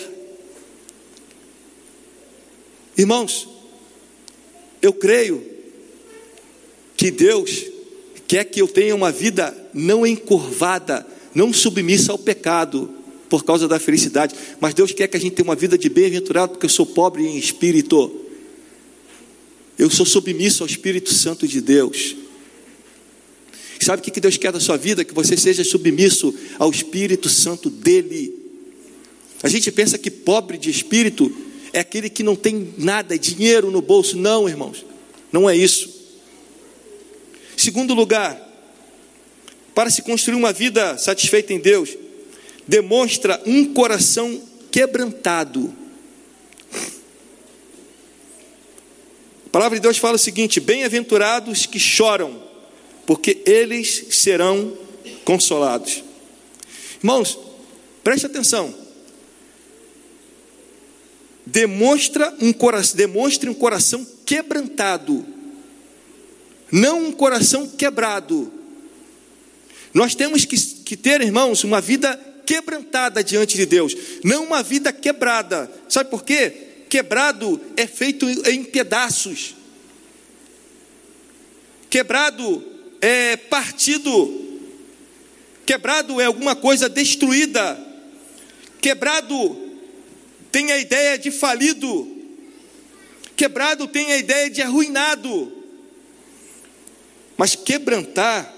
Irmãos, 2.98 3.48
eu 4.82 4.94
creio 4.94 5.44
que 6.96 7.12
Deus 7.12 7.66
quer 8.28 8.46
que 8.46 8.62
eu 8.62 8.68
tenha 8.68 8.96
uma 8.96 9.12
vida 9.12 9.56
não 9.74 10.06
encurvada, 10.06 11.06
não 11.34 11.52
submissa 11.52 12.12
ao 12.12 12.18
pecado 12.18 12.90
por 13.30 13.44
causa 13.44 13.68
da 13.68 13.80
felicidade, 13.80 14.36
mas 14.60 14.74
Deus 14.74 14.92
quer 14.92 15.08
que 15.08 15.18
a 15.18 15.20
gente 15.20 15.34
tenha 15.34 15.48
uma 15.48 15.56
vida 15.56 15.78
de 15.78 15.90
bem-aventurado, 15.90 16.54
porque 16.54 16.66
eu 16.66 16.70
sou 16.70 16.86
pobre 16.86 17.24
em 17.24 17.38
espírito. 17.38 18.22
Eu 19.78 19.90
sou 19.90 20.06
submisso 20.06 20.64
ao 20.64 20.68
Espírito 20.68 21.14
Santo 21.14 21.46
de 21.46 21.60
Deus. 21.60 22.16
Sabe 23.80 24.02
o 24.02 24.12
que 24.12 24.20
Deus 24.20 24.38
quer 24.38 24.52
da 24.52 24.60
sua 24.60 24.78
vida? 24.78 25.04
Que 25.04 25.14
você 25.14 25.36
seja 25.38 25.64
submisso 25.64 26.34
ao 26.58 26.72
Espírito 26.72 27.30
Santo 27.30 27.70
dele. 27.70 28.34
A 29.44 29.48
gente 29.48 29.72
pensa 29.72 29.98
que 29.98 30.10
pobre 30.10 30.58
de 30.58 30.70
espírito 30.70 31.32
é 31.72 31.80
aquele 31.80 32.10
que 32.10 32.24
não 32.24 32.36
tem 32.36 32.74
nada, 32.78 33.20
dinheiro 33.20 33.70
no 33.70 33.82
bolso. 33.82 34.18
Não, 34.18 34.48
irmãos, 34.48 34.86
não 35.32 35.50
é 35.50 35.56
isso. 35.56 35.94
Segundo 37.58 37.94
lugar, 37.94 38.42
para 39.74 39.90
se 39.90 40.02
construir 40.02 40.36
uma 40.36 40.54
vida 40.54 40.98
satisfeita 40.98 41.54
em 41.54 41.60
Deus, 41.60 41.98
demonstra 42.68 43.42
um 43.46 43.74
coração 43.74 44.42
quebrantado. 44.72 45.74
A 49.48 49.50
palavra 49.52 49.78
de 49.78 49.82
Deus 49.82 49.98
fala 49.98 50.16
o 50.16 50.20
seguinte: 50.20 50.60
bem-aventurados 50.60 51.66
que 51.66 51.80
choram, 51.80 52.42
porque 53.06 53.42
eles 53.46 54.08
serão 54.12 54.76
consolados. 55.24 56.04
Irmãos, 56.98 57.38
preste 58.04 58.26
atenção. 58.26 58.74
Demonstra 61.46 62.34
um 62.42 62.52
coração, 62.52 62.98
demonstre 62.98 63.50
um 63.50 63.54
coração 63.54 64.06
quebrantado, 64.26 65.24
não 66.72 67.06
um 67.06 67.12
coração 67.12 67.68
quebrado. 67.70 68.52
Nós 69.94 70.16
temos 70.16 70.44
que, 70.44 70.58
que 70.58 70.98
ter, 70.98 71.22
irmãos, 71.22 71.64
uma 71.64 71.80
vida 71.80 72.20
quebrantada 72.46 73.24
diante 73.24 73.56
de 73.56 73.66
Deus, 73.66 73.96
não 74.24 74.44
uma 74.46 74.64
vida 74.64 74.92
quebrada. 74.92 75.72
Sabe 75.88 76.10
por 76.10 76.24
quê? 76.24 76.52
Quebrado 76.90 77.62
é 77.78 77.86
feito 77.86 78.28
em 78.50 78.64
pedaços. 78.64 79.56
Quebrado 81.90 82.75
é 83.06 83.38
partido. 83.38 84.34
Quebrado 85.64 86.20
é 86.20 86.26
alguma 86.26 86.56
coisa 86.56 86.90
destruída. 86.90 87.80
Quebrado 88.82 89.56
tem 90.52 90.72
a 90.72 90.80
ideia 90.80 91.16
de 91.16 91.30
falido. 91.30 92.08
Quebrado 93.36 93.88
tem 93.88 94.12
a 94.12 94.18
ideia 94.18 94.50
de 94.50 94.60
arruinado. 94.64 95.54
Mas 97.38 97.56
quebrantar, 97.56 98.52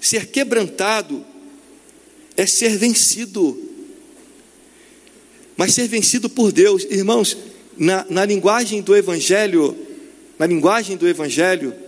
ser 0.00 0.26
quebrantado, 0.26 1.24
é 2.36 2.44
ser 2.44 2.76
vencido. 2.76 3.70
Mas 5.56 5.74
ser 5.74 5.86
vencido 5.86 6.28
por 6.28 6.50
Deus, 6.50 6.82
irmãos, 6.90 7.36
na, 7.76 8.04
na 8.10 8.24
linguagem 8.24 8.82
do 8.82 8.96
Evangelho, 8.96 9.76
na 10.36 10.46
linguagem 10.46 10.96
do 10.96 11.06
Evangelho, 11.06 11.83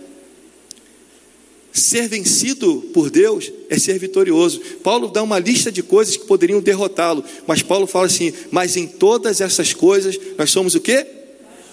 ser 1.79 2.07
vencido 2.07 2.81
por 2.93 3.09
Deus 3.09 3.51
é 3.69 3.77
ser 3.77 3.97
vitorioso. 3.99 4.59
Paulo 4.83 5.09
dá 5.09 5.21
uma 5.23 5.39
lista 5.39 5.71
de 5.71 5.83
coisas 5.83 6.17
que 6.17 6.25
poderiam 6.25 6.61
derrotá-lo, 6.61 7.23
mas 7.45 7.61
Paulo 7.61 7.87
fala 7.87 8.05
assim: 8.07 8.33
mas 8.51 8.75
em 8.75 8.87
todas 8.87 9.41
essas 9.41 9.73
coisas 9.73 10.17
nós 10.37 10.49
somos 10.49 10.75
o 10.75 10.79
que? 10.79 11.05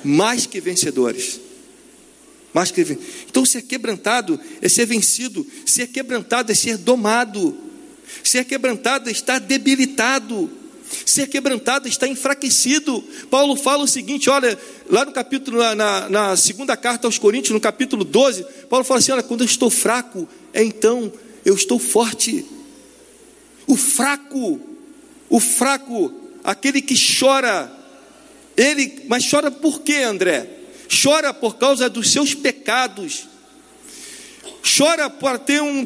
Mais 0.03 0.47
que 0.47 0.61
vencedores. 0.61 1.40
Mais 2.53 2.71
que 2.71 2.83
Então 3.29 3.45
ser 3.45 3.62
quebrantado 3.62 4.38
é 4.62 4.69
ser 4.69 4.87
vencido, 4.87 5.45
ser 5.67 5.88
quebrantado 5.88 6.53
é 6.53 6.55
ser 6.55 6.77
domado. 6.77 7.57
Ser 8.23 8.45
quebrantado 8.45 9.11
está 9.11 9.38
debilitado. 9.38 10.51
Ser 11.05 11.29
quebrantado 11.29 11.88
está 11.88 12.07
enfraquecido. 12.07 13.03
Paulo 13.31 13.57
fala 13.57 13.85
o 13.85 13.88
seguinte: 13.88 14.29
olha, 14.29 14.59
lá 14.88 15.05
no 15.05 15.12
capítulo, 15.12 15.59
na, 15.75 16.09
na, 16.09 16.37
segunda 16.37 16.77
carta 16.77 17.07
aos 17.07 17.18
Coríntios, 17.18 17.53
no 17.53 17.61
capítulo 17.61 18.05
12, 18.05 18.44
Paulo 18.68 18.85
fala 18.85 19.01
assim: 19.01 19.12
olha, 19.12 19.23
quando 19.23 19.40
eu 19.40 19.47
estou 19.47 19.70
fraco, 19.70 20.29
é 20.53 20.62
então 20.62 21.12
eu 21.44 21.55
estou 21.55 21.79
forte. 21.79 22.44
O 23.66 23.77
fraco, 23.77 24.61
o 25.29 25.40
fraco, 25.40 26.12
aquele 26.42 26.83
que 26.83 26.94
chora, 26.94 27.73
ele, 28.57 29.05
mas 29.09 29.29
chora 29.29 29.51
por 29.51 29.81
quê, 29.81 29.97
André? 29.97 30.49
Chora 31.03 31.33
por 31.33 31.57
causa 31.57 31.88
dos 31.88 32.11
seus 32.11 32.35
pecados 32.35 33.27
chora 34.64 35.11
para 35.11 35.38
ter 35.38 35.61
um 35.61 35.85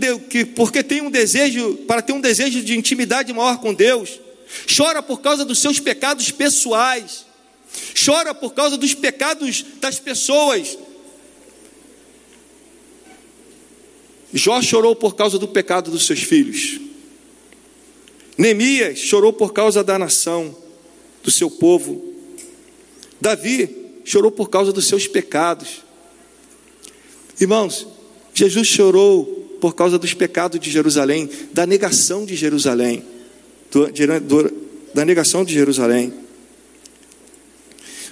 porque 0.54 0.82
tem 0.84 1.00
um 1.02 1.10
desejo, 1.10 1.74
para 1.86 2.00
ter 2.00 2.12
um 2.12 2.20
desejo 2.20 2.62
de 2.62 2.78
intimidade 2.78 3.32
maior 3.32 3.58
com 3.58 3.74
Deus. 3.74 4.20
Chora 4.66 5.02
por 5.02 5.20
causa 5.20 5.44
dos 5.44 5.58
seus 5.58 5.78
pecados 5.78 6.30
pessoais. 6.30 7.26
Chora 8.04 8.34
por 8.34 8.54
causa 8.54 8.76
dos 8.76 8.94
pecados 8.94 9.64
das 9.80 9.98
pessoas. 9.98 10.78
Jó 14.32 14.60
chorou 14.60 14.94
por 14.94 15.14
causa 15.14 15.38
do 15.38 15.48
pecado 15.48 15.90
dos 15.90 16.06
seus 16.06 16.22
filhos. 16.22 16.80
Neemias 18.36 18.98
chorou 18.98 19.32
por 19.32 19.52
causa 19.52 19.82
da 19.82 19.98
nação, 19.98 20.54
do 21.22 21.30
seu 21.30 21.50
povo. 21.50 22.14
Davi 23.20 24.00
chorou 24.04 24.30
por 24.30 24.48
causa 24.48 24.72
dos 24.72 24.86
seus 24.86 25.06
pecados. 25.06 25.82
Irmãos, 27.40 27.86
Jesus 28.34 28.68
chorou 28.68 29.24
por 29.60 29.74
causa 29.74 29.98
dos 29.98 30.14
pecados 30.14 30.60
de 30.60 30.70
Jerusalém, 30.70 31.28
da 31.52 31.66
negação 31.66 32.24
de 32.24 32.36
Jerusalém, 32.36 33.04
do, 33.70 33.86
do, 34.20 34.52
da 34.94 35.04
negação 35.04 35.44
de 35.44 35.52
Jerusalém. 35.52 36.12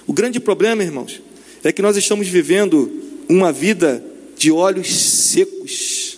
O 0.05 0.13
grande 0.13 0.39
problema, 0.39 0.83
irmãos, 0.83 1.21
é 1.63 1.71
que 1.71 1.81
nós 1.81 1.97
estamos 1.97 2.27
vivendo 2.27 2.91
uma 3.27 3.51
vida 3.51 4.03
de 4.37 4.51
olhos 4.51 4.95
secos. 4.95 6.17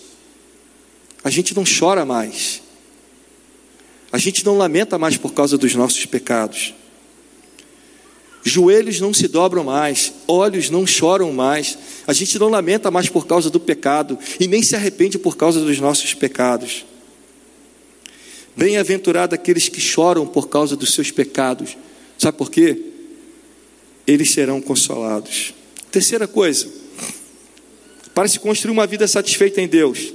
A 1.24 1.30
gente 1.30 1.54
não 1.56 1.64
chora 1.64 2.04
mais. 2.04 2.62
A 4.12 4.18
gente 4.18 4.44
não 4.44 4.56
lamenta 4.56 4.98
mais 4.98 5.16
por 5.16 5.32
causa 5.32 5.56
dos 5.56 5.74
nossos 5.74 6.04
pecados. 6.06 6.74
Joelhos 8.42 9.00
não 9.00 9.12
se 9.12 9.28
dobram 9.28 9.64
mais, 9.64 10.12
olhos 10.26 10.70
não 10.70 10.86
choram 10.86 11.32
mais, 11.32 11.76
a 12.06 12.12
gente 12.12 12.38
não 12.38 12.48
lamenta 12.48 12.90
mais 12.90 13.08
por 13.08 13.26
causa 13.26 13.50
do 13.50 13.60
pecado 13.60 14.18
e 14.38 14.46
nem 14.46 14.62
se 14.62 14.74
arrepende 14.74 15.18
por 15.18 15.36
causa 15.36 15.60
dos 15.60 15.78
nossos 15.78 16.14
pecados. 16.14 16.86
Bem-aventurado 18.60 19.34
aqueles 19.34 19.70
que 19.70 19.80
choram 19.80 20.26
por 20.26 20.50
causa 20.50 20.76
dos 20.76 20.92
seus 20.92 21.10
pecados, 21.10 21.78
sabe 22.18 22.36
por 22.36 22.50
quê? 22.50 22.78
Eles 24.06 24.32
serão 24.32 24.60
consolados. 24.60 25.54
Terceira 25.90 26.28
coisa, 26.28 26.68
para 28.14 28.28
se 28.28 28.38
construir 28.38 28.72
uma 28.72 28.86
vida 28.86 29.08
satisfeita 29.08 29.62
em 29.62 29.66
Deus, 29.66 30.12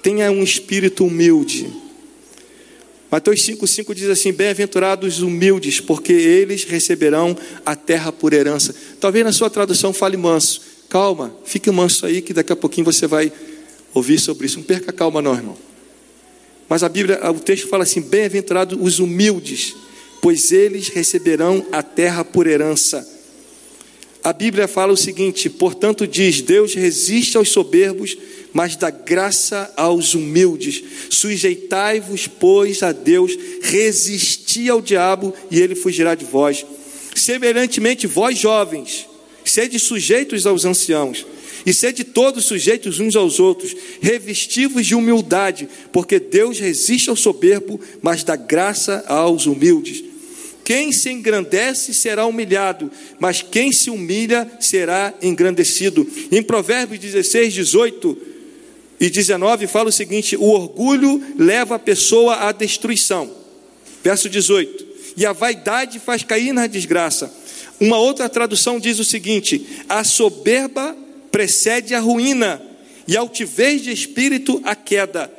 tenha 0.00 0.30
um 0.30 0.44
espírito 0.44 1.04
humilde. 1.04 1.66
Mateus 3.10 3.40
5,5 3.40 3.94
diz 3.94 4.10
assim: 4.10 4.32
Bem-aventurados 4.32 5.20
humildes, 5.20 5.80
porque 5.80 6.12
eles 6.12 6.62
receberão 6.62 7.36
a 7.64 7.74
terra 7.74 8.12
por 8.12 8.32
herança. 8.32 8.76
Talvez 9.00 9.24
na 9.24 9.32
sua 9.32 9.50
tradução 9.50 9.92
fale 9.92 10.16
manso. 10.16 10.60
Calma, 10.88 11.34
fique 11.44 11.68
manso 11.72 12.06
aí, 12.06 12.22
que 12.22 12.32
daqui 12.32 12.52
a 12.52 12.56
pouquinho 12.56 12.84
você 12.84 13.08
vai 13.08 13.32
ouvir 13.92 14.20
sobre 14.20 14.46
isso. 14.46 14.58
Não 14.58 14.64
perca 14.64 14.92
a 14.92 14.94
calma, 14.94 15.20
não, 15.20 15.34
irmão. 15.34 15.75
Mas 16.68 16.82
a 16.82 16.88
Bíblia, 16.88 17.20
o 17.30 17.40
texto 17.40 17.68
fala 17.68 17.84
assim: 17.84 18.00
Bem-aventurados 18.00 18.78
os 18.80 18.98
humildes, 18.98 19.74
pois 20.20 20.50
eles 20.52 20.88
receberão 20.88 21.64
a 21.70 21.82
terra 21.82 22.24
por 22.24 22.46
herança. 22.46 23.06
A 24.24 24.32
Bíblia 24.32 24.66
fala 24.66 24.92
o 24.92 24.96
seguinte: 24.96 25.48
portanto, 25.48 26.06
diz: 26.06 26.40
Deus 26.40 26.74
resiste 26.74 27.36
aos 27.36 27.50
soberbos, 27.50 28.16
mas 28.52 28.74
dá 28.74 28.90
graça 28.90 29.72
aos 29.76 30.14
humildes. 30.14 30.82
Sujeitai-vos, 31.10 32.26
pois, 32.26 32.82
a 32.82 32.90
Deus, 32.90 33.38
resisti 33.62 34.68
ao 34.68 34.80
diabo 34.80 35.32
e 35.50 35.60
ele 35.60 35.76
fugirá 35.76 36.16
de 36.16 36.24
vós. 36.24 36.66
Semelhantemente, 37.14 38.08
vós 38.08 38.36
jovens, 38.36 39.06
sede 39.46 39.78
sujeitos 39.78 40.46
aos 40.46 40.64
anciãos, 40.64 41.26
e 41.64 41.72
sede 41.72 42.04
todos 42.04 42.44
sujeitos 42.44 43.00
uns 43.00 43.16
aos 43.16 43.40
outros, 43.40 43.74
revestivos 44.00 44.86
de 44.86 44.94
humildade, 44.94 45.68
porque 45.92 46.20
Deus 46.20 46.58
resiste 46.58 47.10
ao 47.10 47.16
soberbo, 47.16 47.80
mas 48.02 48.22
dá 48.22 48.36
graça 48.36 49.04
aos 49.08 49.46
humildes. 49.46 50.04
Quem 50.64 50.92
se 50.92 51.10
engrandece 51.10 51.94
será 51.94 52.26
humilhado, 52.26 52.90
mas 53.18 53.40
quem 53.40 53.70
se 53.70 53.88
humilha 53.88 54.50
será 54.60 55.14
engrandecido. 55.22 56.06
Em 56.30 56.42
Provérbios 56.42 57.00
16, 57.00 57.54
18 57.54 58.18
e 58.98 59.08
19 59.08 59.66
fala 59.68 59.90
o 59.90 59.92
seguinte: 59.92 60.36
o 60.36 60.48
orgulho 60.48 61.22
leva 61.38 61.76
a 61.76 61.78
pessoa 61.78 62.48
à 62.48 62.52
destruição. 62.52 63.30
Verso 64.02 64.28
18: 64.28 64.86
e 65.16 65.24
a 65.24 65.32
vaidade 65.32 65.98
faz 65.98 66.22
cair 66.22 66.52
na 66.52 66.66
desgraça. 66.66 67.32
Uma 67.80 67.98
outra 67.98 68.28
tradução 68.28 68.80
diz 68.80 68.98
o 68.98 69.04
seguinte: 69.04 69.66
a 69.88 70.02
soberba 70.04 70.96
precede 71.30 71.94
a 71.94 72.00
ruína, 72.00 72.60
e 73.06 73.16
a 73.16 73.20
altivez 73.20 73.82
de 73.82 73.92
espírito 73.92 74.60
a 74.64 74.74
queda. 74.74 75.32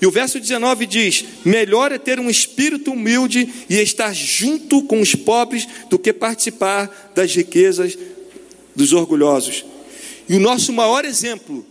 E 0.00 0.06
o 0.06 0.10
verso 0.10 0.38
19 0.38 0.86
diz: 0.86 1.24
Melhor 1.44 1.92
é 1.92 1.98
ter 1.98 2.20
um 2.20 2.28
espírito 2.28 2.92
humilde 2.92 3.48
e 3.68 3.76
estar 3.76 4.14
junto 4.14 4.82
com 4.82 5.00
os 5.00 5.14
pobres 5.14 5.66
do 5.88 5.98
que 5.98 6.12
participar 6.12 7.12
das 7.14 7.34
riquezas 7.34 7.96
dos 8.76 8.92
orgulhosos. 8.92 9.64
E 10.28 10.34
o 10.34 10.40
nosso 10.40 10.72
maior 10.72 11.04
exemplo 11.04 11.64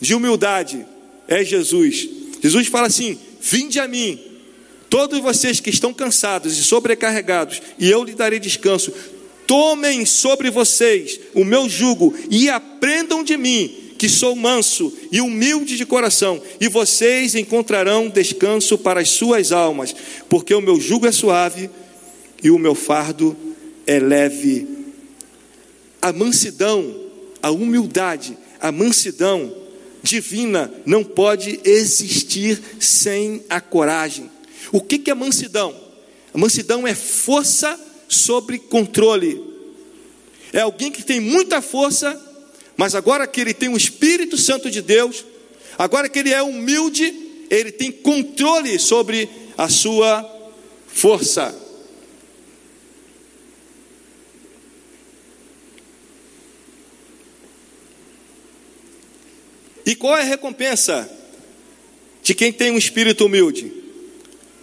de 0.00 0.14
humildade 0.14 0.86
é 1.28 1.44
Jesus. 1.44 2.08
Jesus 2.42 2.66
fala 2.68 2.86
assim: 2.86 3.18
Vinde 3.40 3.78
a 3.78 3.86
mim, 3.86 4.18
todos 4.90 5.20
vocês 5.20 5.60
que 5.60 5.70
estão 5.70 5.94
cansados 5.94 6.58
e 6.58 6.64
sobrecarregados, 6.64 7.62
e 7.78 7.88
eu 7.88 8.02
lhe 8.02 8.12
darei 8.12 8.40
descanso. 8.40 8.92
Tomem 9.46 10.04
sobre 10.04 10.50
vocês 10.50 11.18
o 11.32 11.44
meu 11.44 11.68
jugo 11.68 12.12
e 12.28 12.50
aprendam 12.50 13.22
de 13.22 13.36
mim, 13.36 13.72
que 13.96 14.08
sou 14.08 14.34
manso 14.34 14.92
e 15.12 15.20
humilde 15.20 15.76
de 15.76 15.86
coração, 15.86 16.42
e 16.60 16.68
vocês 16.68 17.34
encontrarão 17.34 18.08
descanso 18.08 18.76
para 18.76 19.00
as 19.00 19.10
suas 19.10 19.52
almas, 19.52 19.94
porque 20.28 20.54
o 20.54 20.60
meu 20.60 20.80
jugo 20.80 21.06
é 21.06 21.12
suave 21.12 21.70
e 22.42 22.50
o 22.50 22.58
meu 22.58 22.74
fardo 22.74 23.36
é 23.86 24.00
leve. 24.00 24.66
A 26.02 26.12
mansidão, 26.12 26.94
a 27.42 27.50
humildade, 27.50 28.36
a 28.60 28.72
mansidão 28.72 29.54
divina 30.02 30.72
não 30.86 31.04
pode 31.04 31.60
existir 31.64 32.60
sem 32.78 33.44
a 33.48 33.60
coragem. 33.60 34.30
O 34.72 34.80
que 34.80 35.10
é 35.10 35.14
mansidão? 35.14 35.74
A 36.32 36.38
mansidão 36.38 36.86
é 36.86 36.94
força 36.94 37.78
sobre 38.08 38.58
controle. 38.58 39.42
É 40.52 40.60
alguém 40.60 40.90
que 40.90 41.02
tem 41.02 41.20
muita 41.20 41.60
força, 41.60 42.20
mas 42.76 42.94
agora 42.94 43.26
que 43.26 43.40
ele 43.40 43.54
tem 43.54 43.68
o 43.68 43.76
Espírito 43.76 44.36
Santo 44.36 44.70
de 44.70 44.80
Deus, 44.80 45.24
agora 45.78 46.08
que 46.08 46.18
ele 46.18 46.32
é 46.32 46.42
humilde, 46.42 47.46
ele 47.50 47.72
tem 47.72 47.90
controle 47.90 48.78
sobre 48.78 49.28
a 49.56 49.68
sua 49.68 50.28
força. 50.86 51.54
E 59.84 59.96
qual 59.96 60.16
é 60.16 60.22
a 60.22 60.24
recompensa 60.24 61.10
de 62.22 62.34
quem 62.34 62.52
tem 62.52 62.70
um 62.70 62.78
espírito 62.78 63.26
humilde? 63.26 63.79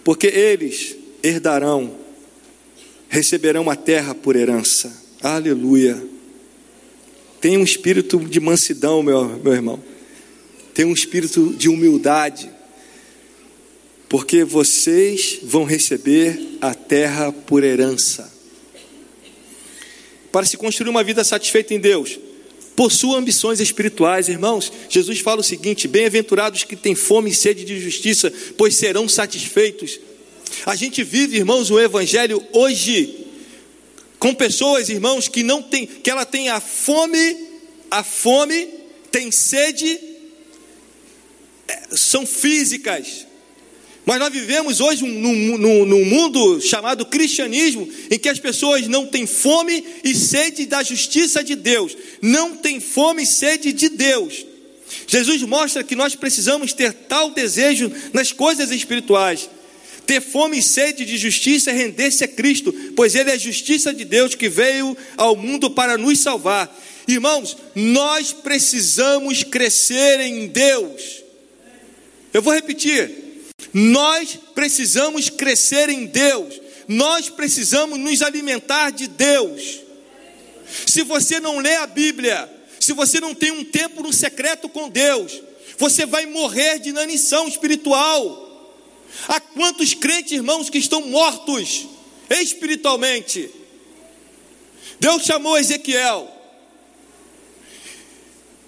Porque 0.08 0.28
eles 0.28 0.96
herdarão 1.22 1.93
receberão 3.10 3.70
a 3.70 3.76
terra 3.76 4.15
por 4.15 4.38
herança. 4.38 5.04
Aleluia. 5.22 6.02
Tem 7.41 7.58
um 7.58 7.63
espírito 7.65 8.17
de 8.17 8.39
mansidão, 8.39 9.04
meu, 9.04 9.28
meu 9.28 9.52
irmão. 9.52 9.84
Tem 10.74 10.86
um 10.86 10.93
espírito 10.93 11.54
de 11.58 11.67
humildade. 11.67 12.50
Porque 14.08 14.46
vocês 14.46 15.39
vão 15.43 15.65
receber 15.65 16.58
a 16.62 16.74
terra 16.74 17.34
por 17.34 17.62
herança. 17.62 18.34
Para 20.32 20.46
se 20.46 20.56
construir 20.56 20.89
uma 20.89 21.04
vida 21.04 21.22
satisfeita 21.26 21.74
em 21.74 21.80
Deus, 21.82 22.17
possua 22.78 23.18
ambições 23.18 23.60
espirituais, 23.60 24.30
irmãos. 24.30 24.72
Jesus 24.88 25.20
fala 25.20 25.42
o 25.42 25.44
seguinte: 25.44 25.88
bem-aventurados 25.88 26.63
que 26.63 26.76
têm 26.76 26.96
fome 26.96 27.32
e 27.32 27.36
sede 27.36 27.66
de 27.66 27.82
justiça, 27.82 28.32
pois 28.56 28.76
serão 28.76 29.10
satisfeitos. 29.10 30.00
A 30.66 30.76
gente 30.76 31.04
vive, 31.04 31.38
irmãos, 31.38 31.70
o 31.70 31.80
evangelho 31.80 32.42
hoje 32.54 33.26
com 34.20 34.34
pessoas, 34.34 34.90
irmãos, 34.90 35.28
que 35.28 35.44
não 35.44 35.62
tem, 35.62 35.86
que 35.86 36.10
ela 36.10 36.26
tem 36.26 36.50
a 36.50 36.60
fome, 36.60 37.48
a 37.90 38.04
fome, 38.04 38.68
tem 39.12 39.32
sede, 39.32 40.00
é, 41.68 41.96
são 41.96 42.26
físicas. 42.26 43.27
Mas 44.08 44.20
nós 44.22 44.32
vivemos 44.32 44.80
hoje 44.80 45.06
num, 45.06 45.58
num, 45.58 45.86
num, 45.86 46.06
mundo 46.06 46.62
chamado 46.62 47.06
cristianismo, 47.06 47.89
em 48.10 48.17
que 48.17 48.30
as 48.30 48.39
pessoas 48.39 48.88
não 48.88 49.06
têm 49.06 49.28
fome 49.28 49.84
e 50.02 50.15
sede 50.15 50.65
da 50.65 50.82
justiça 50.82 51.43
de 51.43 51.56
Deus, 51.56 51.98
não 52.22 52.56
têm 52.56 52.80
fome 52.80 53.24
e 53.24 53.26
sede 53.26 53.74
de 53.74 53.89
Deus. 53.89 54.46
Jesus 55.06 55.41
mostra 55.41 55.84
que 55.84 55.93
nós 55.93 56.15
precisamos 56.15 56.72
ter 56.72 56.93
tal 56.93 57.32
desejo 57.32 57.91
nas 58.13 58.32
coisas 58.32 58.72
espirituais. 58.72 59.50
Ter 60.06 60.22
fome 60.22 60.60
e 60.60 60.63
sede 60.63 61.04
de 61.04 61.17
justiça 61.17 61.72
é 61.72 61.74
render-se 61.74 62.24
a 62.24 62.30
Cristo, 62.30 62.74
pois 62.96 63.13
Ele 63.13 63.32
é 63.32 63.34
a 63.34 63.38
justiça 63.38 63.93
de 63.93 64.06
Deus 64.06 64.36
que 64.36 64.48
veio 64.48 64.96
ao 65.17 65.36
mundo 65.36 65.70
para 65.70 65.98
nos 65.98 66.20
salvar. 66.20 66.74
Irmãos, 67.10 67.58
nós 67.76 68.32
precisamos 68.32 69.43
crescer 69.43 70.22
em 70.22 70.48
Deus. 70.48 71.26
Eu 72.34 72.41
vou 72.41 72.54
repetir. 72.54 73.27
Nós 73.80 74.40
precisamos 74.56 75.30
crescer 75.30 75.88
em 75.88 76.08
Deus. 76.08 76.60
Nós 76.88 77.30
precisamos 77.30 78.00
nos 78.00 78.24
alimentar 78.24 78.90
de 78.90 79.06
Deus. 79.06 79.82
Se 80.88 81.04
você 81.04 81.40
não 81.40 81.60
lê 81.60 81.76
a 81.76 81.86
Bíblia, 81.86 82.52
se 82.80 82.92
você 82.92 83.20
não 83.20 83.36
tem 83.36 83.52
um 83.52 83.63
tempo 83.63 84.02
no 84.02 84.12
secreto 84.12 84.68
com 84.68 84.90
Deus, 84.90 85.44
você 85.78 86.08
vai 86.08 86.26
morrer 86.26 86.80
de 86.80 86.90
inanição 86.90 87.48
espiritual. 87.48 88.74
Há 89.28 89.40
quantos 89.40 89.94
crentes, 89.94 90.32
irmãos, 90.32 90.72
que 90.72 90.80
estão 90.80 91.02
mortos 91.10 91.86
espiritualmente? 92.32 93.48
Deus 95.00 95.22
chamou 95.22 95.56
Ezequiel 95.56 96.28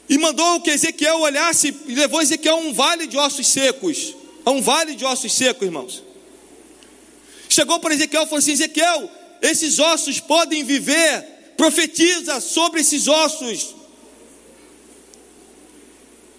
e 0.08 0.20
mandou 0.20 0.62
que 0.62 0.70
Ezequiel 0.70 1.20
olhasse 1.22 1.76
e 1.88 1.96
levou 1.96 2.22
Ezequiel 2.22 2.58
a 2.58 2.60
um 2.60 2.74
vale 2.74 3.08
de 3.08 3.18
ossos 3.18 3.48
secos. 3.48 4.19
A 4.50 4.52
um 4.52 4.64
vale 4.64 4.96
de 4.96 5.06
ossos 5.06 5.32
secos, 5.32 5.62
irmãos. 5.62 6.04
Chegou 7.48 7.80
para 7.80 7.94
Ezequiel 7.94 8.24
e 8.24 8.26
falou 8.26 8.40
assim: 8.40 8.54
Ezequiel, 8.54 9.08
esses 9.44 9.78
ossos 9.78 10.20
podem 10.20 10.64
viver, 10.64 11.54
profetiza 11.56 12.42
sobre 12.42 12.82
esses 12.82 13.08
ossos. 13.08 13.76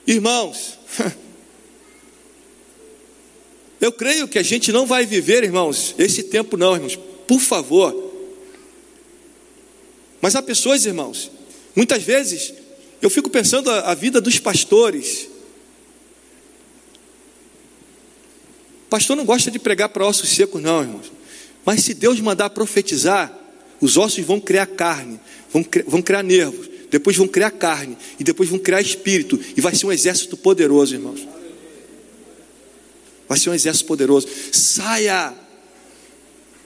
Irmãos, 0.04 0.76
Eu 3.80 3.92
creio 3.92 4.26
que 4.26 4.40
a 4.40 4.42
gente 4.42 4.72
não 4.72 4.86
vai 4.86 5.06
viver, 5.06 5.44
irmãos, 5.44 5.94
esse 5.96 6.24
tempo 6.24 6.56
não, 6.56 6.74
irmãos, 6.74 6.98
por 7.28 7.40
favor. 7.40 8.12
Mas 10.20 10.34
há 10.34 10.42
pessoas, 10.42 10.84
irmãos, 10.84 11.30
muitas 11.76 12.02
vezes 12.02 12.52
eu 13.00 13.08
fico 13.08 13.30
pensando 13.30 13.70
a, 13.70 13.92
a 13.92 13.94
vida 13.94 14.20
dos 14.20 14.38
pastores. 14.40 15.28
Pastor 18.90 19.16
não 19.16 19.24
gosta 19.24 19.52
de 19.52 19.58
pregar 19.60 19.88
para 19.88 20.04
ossos 20.04 20.28
secos, 20.30 20.60
não, 20.60 20.82
irmãos. 20.82 21.12
Mas 21.64 21.84
se 21.84 21.94
Deus 21.94 22.20
mandar 22.20 22.50
profetizar, 22.50 23.32
os 23.80 23.96
ossos 23.96 24.24
vão 24.24 24.40
criar 24.40 24.66
carne, 24.66 25.20
vão, 25.52 25.64
vão 25.86 26.02
criar 26.02 26.24
nervos, 26.24 26.68
depois 26.90 27.16
vão 27.16 27.28
criar 27.28 27.52
carne, 27.52 27.96
e 28.18 28.24
depois 28.24 28.48
vão 28.48 28.58
criar 28.58 28.80
espírito, 28.80 29.38
e 29.56 29.60
vai 29.60 29.74
ser 29.74 29.86
um 29.86 29.92
exército 29.92 30.36
poderoso, 30.36 30.96
irmãos. 30.96 31.26
Vai 33.28 33.38
ser 33.38 33.50
um 33.50 33.54
exército 33.54 33.86
poderoso. 33.86 34.26
Saia, 34.50 35.32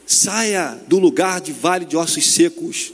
saia 0.07 0.81
do 0.89 0.99
lugar 0.99 1.43
de 1.43 1.53
vale 1.53 1.85
de 1.85 1.95
ossos 1.95 2.25
secos. 2.25 2.91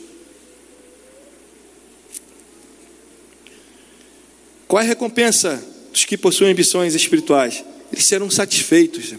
Qual 4.67 4.83
é 4.83 4.85
a 4.85 4.89
recompensa 4.89 5.65
dos 5.93 6.05
que 6.05 6.19
possuem 6.19 6.51
ambições 6.51 6.97
espirituais? 6.97 7.65
Eles 7.93 8.07
serão 8.07 8.31
satisfeitos, 8.31 9.13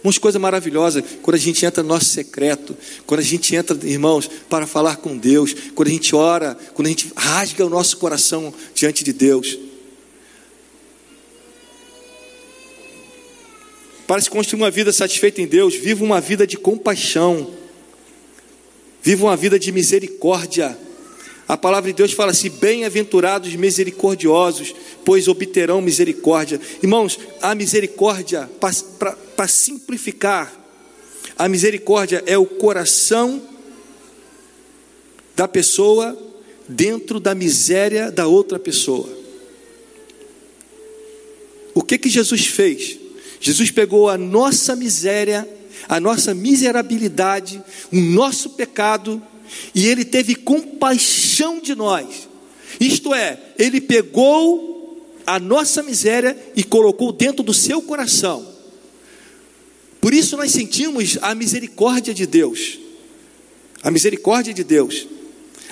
irmãos. 0.00 0.18
Coisa 0.18 0.38
maravilhosa, 0.38 1.02
quando 1.22 1.36
a 1.36 1.38
gente 1.38 1.64
entra 1.64 1.82
no 1.82 1.90
nosso 1.90 2.06
secreto, 2.06 2.76
quando 3.06 3.20
a 3.20 3.24
gente 3.24 3.54
entra, 3.54 3.78
irmãos, 3.84 4.28
para 4.48 4.66
falar 4.66 4.96
com 4.96 5.16
Deus, 5.16 5.54
quando 5.74 5.88
a 5.88 5.92
gente 5.92 6.14
ora, 6.14 6.56
quando 6.74 6.86
a 6.86 6.90
gente 6.90 7.12
rasga 7.16 7.64
o 7.64 7.70
nosso 7.70 7.96
coração 7.98 8.52
diante 8.74 9.04
de 9.04 9.12
Deus. 9.12 9.58
Para 14.06 14.20
se 14.20 14.28
construir 14.28 14.60
uma 14.60 14.70
vida 14.72 14.92
satisfeita 14.92 15.40
em 15.40 15.46
Deus, 15.46 15.76
viva 15.76 16.04
uma 16.04 16.20
vida 16.20 16.44
de 16.44 16.56
compaixão, 16.56 17.48
viva 19.00 19.26
uma 19.26 19.36
vida 19.36 19.56
de 19.56 19.70
misericórdia. 19.70 20.76
A 21.46 21.56
palavra 21.56 21.90
de 21.92 21.96
Deus 21.96 22.12
fala 22.12 22.32
assim: 22.32 22.50
bem-aventurados 22.50 23.54
misericordiosos, 23.54 24.74
pois 25.04 25.28
obterão 25.28 25.80
misericórdia. 25.80 26.60
Irmãos, 26.82 27.20
a 27.40 27.54
misericórdia, 27.54 28.50
para 29.40 29.48
simplificar, 29.48 30.52
a 31.38 31.48
misericórdia 31.48 32.22
é 32.26 32.36
o 32.36 32.44
coração 32.44 33.40
da 35.34 35.48
pessoa 35.48 36.14
dentro 36.68 37.18
da 37.18 37.34
miséria 37.34 38.12
da 38.12 38.26
outra 38.26 38.58
pessoa. 38.58 39.08
O 41.72 41.80
que 41.80 41.96
que 41.96 42.10
Jesus 42.10 42.44
fez? 42.44 42.98
Jesus 43.40 43.70
pegou 43.70 44.10
a 44.10 44.18
nossa 44.18 44.76
miséria, 44.76 45.48
a 45.88 45.98
nossa 45.98 46.34
miserabilidade, 46.34 47.64
o 47.90 47.96
nosso 47.96 48.50
pecado, 48.50 49.22
e 49.74 49.88
ele 49.88 50.04
teve 50.04 50.34
compaixão 50.34 51.62
de 51.62 51.74
nós. 51.74 52.28
Isto 52.78 53.14
é, 53.14 53.40
ele 53.58 53.80
pegou 53.80 55.02
a 55.24 55.40
nossa 55.40 55.82
miséria 55.82 56.36
e 56.54 56.62
colocou 56.62 57.10
dentro 57.10 57.42
do 57.42 57.54
seu 57.54 57.80
coração. 57.80 58.59
Por 60.00 60.14
isso 60.14 60.36
nós 60.36 60.50
sentimos 60.50 61.18
a 61.20 61.34
misericórdia 61.34 62.14
de 62.14 62.26
Deus. 62.26 62.78
A 63.82 63.90
misericórdia 63.90 64.54
de 64.54 64.64
Deus. 64.64 65.06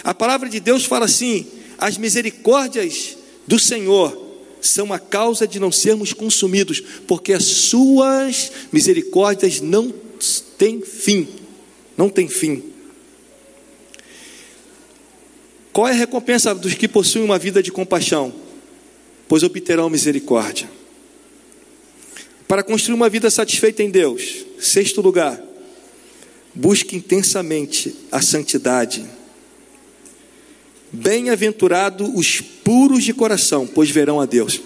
A 0.04 0.14
palavra 0.14 0.48
de 0.48 0.60
Deus 0.60 0.84
fala 0.84 1.06
assim: 1.06 1.46
as 1.78 1.96
misericórdias 1.96 3.16
do 3.46 3.58
Senhor 3.58 4.26
são 4.60 4.92
a 4.92 4.98
causa 4.98 5.46
de 5.46 5.58
não 5.58 5.72
sermos 5.72 6.12
consumidos, 6.12 6.82
porque 7.06 7.32
as 7.32 7.44
suas 7.44 8.52
misericórdias 8.72 9.60
não 9.60 9.92
têm 10.58 10.82
fim. 10.82 11.28
Não 11.96 12.08
tem 12.08 12.28
fim. 12.28 12.62
Qual 15.72 15.86
é 15.88 15.92
a 15.92 15.94
recompensa 15.94 16.54
dos 16.54 16.74
que 16.74 16.88
possuem 16.88 17.24
uma 17.24 17.38
vida 17.38 17.62
de 17.62 17.70
compaixão? 17.70 18.32
Pois 19.28 19.42
obterão 19.42 19.88
misericórdia. 19.88 20.68
Para 22.48 22.62
construir 22.62 22.94
uma 22.94 23.10
vida 23.10 23.30
satisfeita 23.30 23.82
em 23.82 23.90
Deus, 23.90 24.46
sexto 24.58 25.02
lugar, 25.02 25.38
busque 26.54 26.96
intensamente 26.96 27.94
a 28.10 28.22
santidade. 28.22 29.04
Bem-aventurado 30.90 32.10
os 32.16 32.40
puros 32.40 33.04
de 33.04 33.12
coração, 33.12 33.66
pois 33.66 33.90
verão 33.90 34.18
a 34.18 34.24
Deus. 34.24 34.62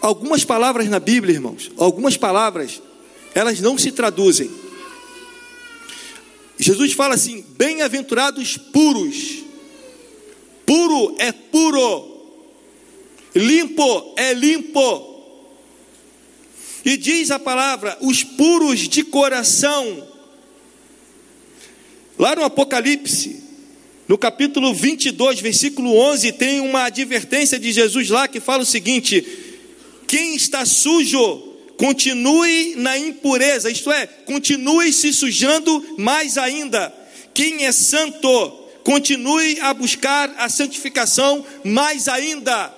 Algumas 0.00 0.44
palavras 0.44 0.88
na 0.88 1.00
Bíblia, 1.00 1.34
irmãos, 1.34 1.72
algumas 1.76 2.16
palavras, 2.16 2.80
elas 3.34 3.60
não 3.60 3.76
se 3.76 3.90
traduzem. 3.90 4.48
Jesus 6.56 6.92
fala 6.92 7.16
assim: 7.16 7.44
bem-aventurados 7.56 8.56
puros. 8.56 9.40
Puro 10.64 11.16
é 11.18 11.32
puro, 11.32 12.06
limpo 13.34 14.14
é 14.16 14.32
limpo. 14.32 15.09
E 16.84 16.96
diz 16.96 17.30
a 17.30 17.38
palavra: 17.38 17.96
os 18.00 18.22
puros 18.22 18.88
de 18.88 19.02
coração. 19.02 20.08
Lá 22.18 22.36
no 22.36 22.44
Apocalipse, 22.44 23.42
no 24.06 24.18
capítulo 24.18 24.74
22, 24.74 25.40
versículo 25.40 25.96
11, 25.96 26.32
tem 26.32 26.60
uma 26.60 26.84
advertência 26.84 27.58
de 27.58 27.72
Jesus 27.72 28.10
lá 28.10 28.28
que 28.28 28.40
fala 28.40 28.62
o 28.62 28.66
seguinte: 28.66 29.24
quem 30.06 30.34
está 30.34 30.66
sujo, 30.66 31.50
continue 31.76 32.74
na 32.76 32.98
impureza, 32.98 33.70
isto 33.70 33.90
é, 33.90 34.06
continue 34.06 34.92
se 34.92 35.12
sujando 35.12 35.94
mais 35.96 36.36
ainda. 36.36 36.92
Quem 37.32 37.64
é 37.64 37.72
santo, 37.72 38.28
continue 38.82 39.58
a 39.60 39.72
buscar 39.72 40.34
a 40.36 40.48
santificação 40.48 41.46
mais 41.64 42.08
ainda. 42.08 42.74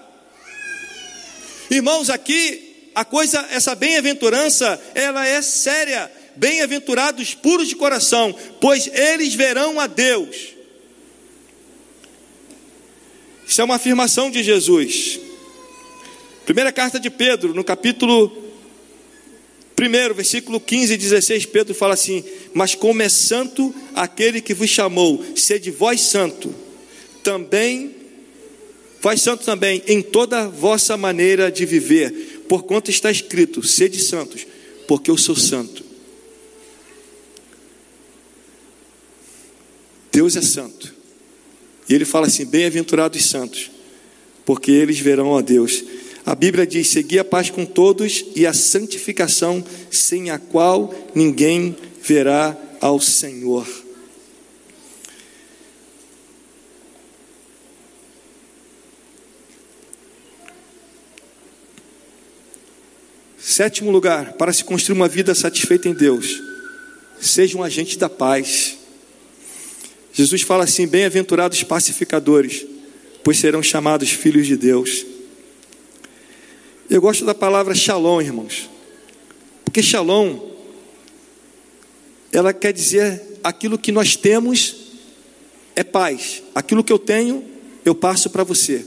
Irmãos, 1.70 2.11
aqui 2.11 2.61
a 2.95 3.05
coisa, 3.05 3.47
essa 3.51 3.74
bem-aventurança, 3.74 4.80
ela 4.95 5.26
é 5.26 5.40
séria. 5.43 6.11
Bem-aventurados 6.34 7.34
puros 7.34 7.68
de 7.68 7.76
coração, 7.76 8.34
pois 8.61 8.86
eles 8.86 9.34
verão 9.34 9.78
a 9.78 9.86
Deus. 9.86 10.55
Isso 13.47 13.61
é 13.61 13.64
uma 13.64 13.74
afirmação 13.74 14.30
de 14.30 14.43
Jesus. 14.43 15.20
Primeira 16.47 16.72
carta 16.72 16.99
de 16.99 17.11
Pedro, 17.11 17.53
no 17.53 17.62
capítulo 17.62 18.32
1, 19.78 20.14
versículo 20.14 20.59
15 20.59 20.95
e 20.95 20.97
16, 20.97 21.47
Pedro 21.47 21.74
fala 21.74 21.95
assim: 21.95 22.24
Mas 22.55 22.74
como 22.74 23.03
é 23.03 23.09
santo 23.09 23.74
aquele 23.95 24.40
que 24.40 24.55
vos 24.55 24.70
chamou, 24.70 25.22
sede 25.36 25.70
vós 25.70 26.01
santo, 26.01 26.55
também, 27.22 27.95
vós 29.01 29.20
santo 29.20 29.45
também, 29.45 29.82
em 29.86 30.01
toda 30.01 30.49
vossa 30.49 30.97
maneira 30.97 31.51
de 31.51 31.66
viver, 31.66 32.32
porquanto 32.53 32.90
está 32.90 33.11
escrito: 33.11 33.66
sede 33.66 33.98
santos, 33.98 34.46
porque 34.86 35.11
eu 35.11 35.16
sou 35.16 35.34
santo. 35.34 35.82
Deus 40.12 40.36
é 40.36 40.42
santo. 40.42 40.94
E 41.88 41.94
ele 41.94 42.05
fala 42.05 42.26
assim: 42.26 42.44
Bem-aventurados 42.44 43.18
os 43.18 43.30
santos, 43.30 43.70
porque 44.44 44.70
eles 44.70 44.98
verão 44.98 45.34
a 45.34 45.40
Deus. 45.40 45.82
A 46.26 46.34
Bíblia 46.34 46.66
diz: 46.66 46.88
Segui 46.88 47.18
a 47.18 47.24
paz 47.24 47.48
com 47.48 47.64
todos 47.64 48.22
e 48.36 48.46
a 48.46 48.53
santificação, 48.53 49.64
sem 49.90 50.28
a 50.28 50.38
qual 50.38 50.94
ninguém 51.14 51.74
verá 52.03 52.55
ao 52.82 53.00
Senhor. 53.00 53.66
Sétimo 63.43 63.90
lugar, 63.90 64.34
para 64.34 64.53
se 64.53 64.62
construir 64.62 64.95
uma 64.95 65.09
vida 65.09 65.34
satisfeita 65.34 65.88
em 65.88 65.93
Deus, 65.93 66.40
seja 67.20 67.59
um 67.59 67.62
agente 67.64 67.99
da 67.99 68.09
paz. 68.09 68.78
Jesus 70.12 70.43
fala 70.43 70.62
assim: 70.62 70.86
Bem-aventurados 70.86 71.64
pacificadores, 71.64 72.64
pois 73.24 73.40
serão 73.40 73.61
chamados 73.61 74.11
filhos 74.11 74.47
de 74.47 74.57
Deus. 74.57 75.05
Eu 76.88 77.01
gosto 77.01 77.24
da 77.24 77.34
palavra 77.34 77.74
shalom, 77.74 78.20
irmãos, 78.20 78.70
porque 79.64 79.82
shalom, 79.82 80.38
ela 82.30 82.53
quer 82.53 82.72
dizer 82.72 83.40
aquilo 83.43 83.76
que 83.76 83.90
nós 83.90 84.14
temos 84.14 84.76
é 85.74 85.82
paz, 85.82 86.45
aquilo 86.55 86.84
que 86.84 86.93
eu 86.93 86.99
tenho, 86.99 87.45
eu 87.84 87.93
passo 87.95 88.30
para 88.30 88.45
você, 88.45 88.86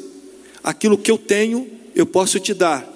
aquilo 0.64 0.98
que 0.98 1.12
eu 1.12 1.18
tenho, 1.18 1.70
eu 1.94 2.06
posso 2.06 2.40
te 2.40 2.54
dar. 2.54 2.95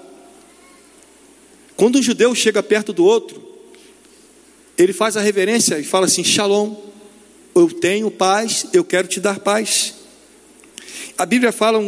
Quando 1.80 1.98
um 1.98 2.02
judeu 2.02 2.34
chega 2.34 2.62
perto 2.62 2.92
do 2.92 3.06
outro, 3.06 3.42
ele 4.76 4.92
faz 4.92 5.16
a 5.16 5.22
reverência 5.22 5.78
e 5.78 5.82
fala 5.82 6.04
assim: 6.04 6.22
Shalom 6.22 6.76
eu 7.54 7.70
tenho 7.70 8.10
paz, 8.10 8.66
eu 8.74 8.84
quero 8.84 9.08
te 9.08 9.18
dar 9.18 9.40
paz. 9.40 9.94
A 11.16 11.24
Bíblia 11.24 11.52
fala 11.52 11.80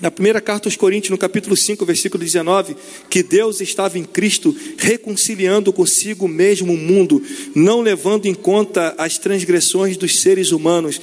na 0.00 0.10
primeira 0.10 0.40
carta 0.40 0.68
aos 0.68 0.74
Coríntios, 0.74 1.10
no 1.10 1.18
capítulo 1.18 1.54
5, 1.54 1.84
versículo 1.84 2.24
19, 2.24 2.78
que 3.10 3.22
Deus 3.22 3.60
estava 3.60 3.98
em 3.98 4.04
Cristo 4.04 4.56
reconciliando 4.78 5.70
consigo 5.70 6.26
mesmo 6.26 6.72
o 6.72 6.78
mundo, 6.78 7.22
não 7.54 7.82
levando 7.82 8.24
em 8.24 8.34
conta 8.34 8.94
as 8.96 9.18
transgressões 9.18 9.98
dos 9.98 10.18
seres 10.18 10.50
humanos, 10.50 10.98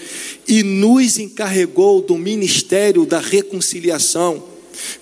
e 0.47 0.63
nos 0.63 1.19
encarregou 1.19 2.01
do 2.01 2.17
ministério 2.17 3.05
da 3.05 3.19
reconciliação. 3.19 4.43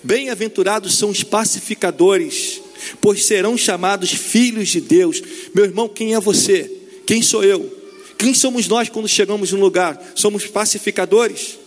Bem-aventurados 0.02 0.98
são 0.98 1.08
os 1.08 1.24
pacificadores, 1.24 2.60
pois 3.00 3.24
serão 3.24 3.56
chamados 3.56 4.10
filhos 4.10 4.68
de 4.68 4.80
Deus. 4.80 5.22
Meu 5.54 5.64
irmão, 5.64 5.88
quem 5.88 6.14
é 6.14 6.20
você? 6.20 6.70
Quem 7.06 7.22
sou 7.22 7.44
eu? 7.44 7.82
Quem 8.18 8.32
somos 8.32 8.68
nós 8.68 8.88
quando 8.88 9.08
chegamos 9.08 9.52
num 9.52 9.60
lugar? 9.60 10.12
Somos 10.14 10.46
pacificadores. 10.46 11.58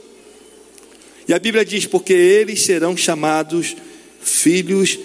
E 1.27 1.33
a 1.33 1.39
Bíblia 1.39 1.65
diz: 1.65 1.85
porque 1.85 2.13
eles 2.13 2.61
serão 2.63 2.95
chamados 2.95 3.75
filhos 4.21 4.97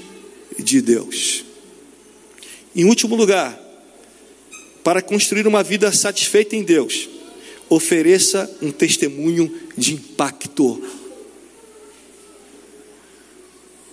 de 0.59 0.81
Deus. 0.81 1.45
Em 2.75 2.85
último 2.85 3.15
lugar, 3.15 3.59
para 4.83 5.03
construir 5.03 5.47
uma 5.47 5.63
vida 5.63 5.93
satisfeita 5.93 6.57
em 6.57 6.63
Deus, 6.63 7.09
ofereça 7.69 8.51
um 8.63 8.71
testemunho 8.71 9.53
de 9.77 9.95
impacto. 9.95 10.83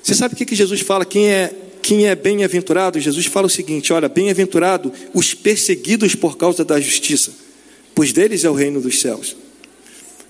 Você 0.01 0.15
sabe 0.15 0.33
o 0.33 0.37
que 0.37 0.55
Jesus 0.55 0.81
fala? 0.81 1.05
Quem 1.05 1.27
é 1.27 1.53
quem 1.81 2.07
é 2.07 2.15
bem-aventurado, 2.15 2.99
Jesus 2.99 3.25
fala 3.25 3.47
o 3.47 3.49
seguinte: 3.49 3.91
olha, 3.93 4.09
bem-aventurado 4.09 4.91
os 5.13 5.33
perseguidos 5.33 6.15
por 6.15 6.37
causa 6.37 6.63
da 6.63 6.79
justiça, 6.79 7.31
pois 7.93 8.13
deles 8.13 8.43
é 8.43 8.49
o 8.49 8.53
reino 8.53 8.81
dos 8.81 8.99
céus. 8.99 9.35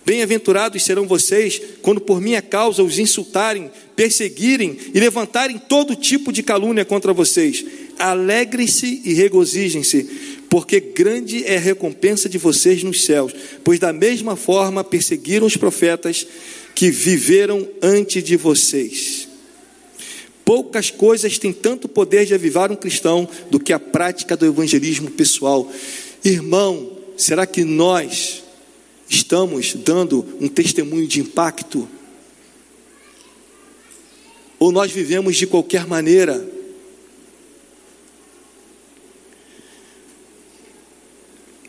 Bem-aventurados 0.09 0.83
serão 0.83 1.05
vocês 1.05 1.61
quando 1.83 2.01
por 2.01 2.19
minha 2.19 2.41
causa 2.41 2.81
os 2.81 2.97
insultarem, 2.97 3.69
perseguirem 3.95 4.75
e 4.91 4.99
levantarem 4.99 5.59
todo 5.59 5.95
tipo 5.95 6.31
de 6.31 6.41
calúnia 6.41 6.83
contra 6.83 7.13
vocês. 7.13 7.63
Alegrem-se 7.99 9.03
e 9.05 9.13
regozijem-se, 9.13 10.03
porque 10.49 10.79
grande 10.79 11.43
é 11.45 11.57
a 11.57 11.59
recompensa 11.59 12.27
de 12.27 12.39
vocês 12.39 12.81
nos 12.81 13.03
céus, 13.03 13.35
pois 13.63 13.77
da 13.77 13.93
mesma 13.93 14.35
forma 14.35 14.83
perseguiram 14.83 15.45
os 15.45 15.55
profetas 15.55 16.25
que 16.73 16.89
viveram 16.89 17.67
antes 17.79 18.23
de 18.23 18.35
vocês. 18.35 19.28
Poucas 20.49 20.89
coisas 20.89 21.37
têm 21.37 21.53
tanto 21.53 21.87
poder 21.87 22.25
de 22.25 22.33
avivar 22.33 22.71
um 22.71 22.75
cristão 22.75 23.29
do 23.51 23.59
que 23.59 23.71
a 23.71 23.79
prática 23.79 24.35
do 24.35 24.47
evangelismo 24.47 25.11
pessoal. 25.11 25.71
Irmão, 26.25 26.97
será 27.15 27.45
que 27.45 27.63
nós 27.63 28.41
estamos 29.07 29.75
dando 29.75 30.25
um 30.41 30.47
testemunho 30.47 31.07
de 31.07 31.19
impacto? 31.19 31.87
Ou 34.57 34.71
nós 34.71 34.91
vivemos 34.91 35.37
de 35.37 35.45
qualquer 35.45 35.85
maneira? 35.85 36.43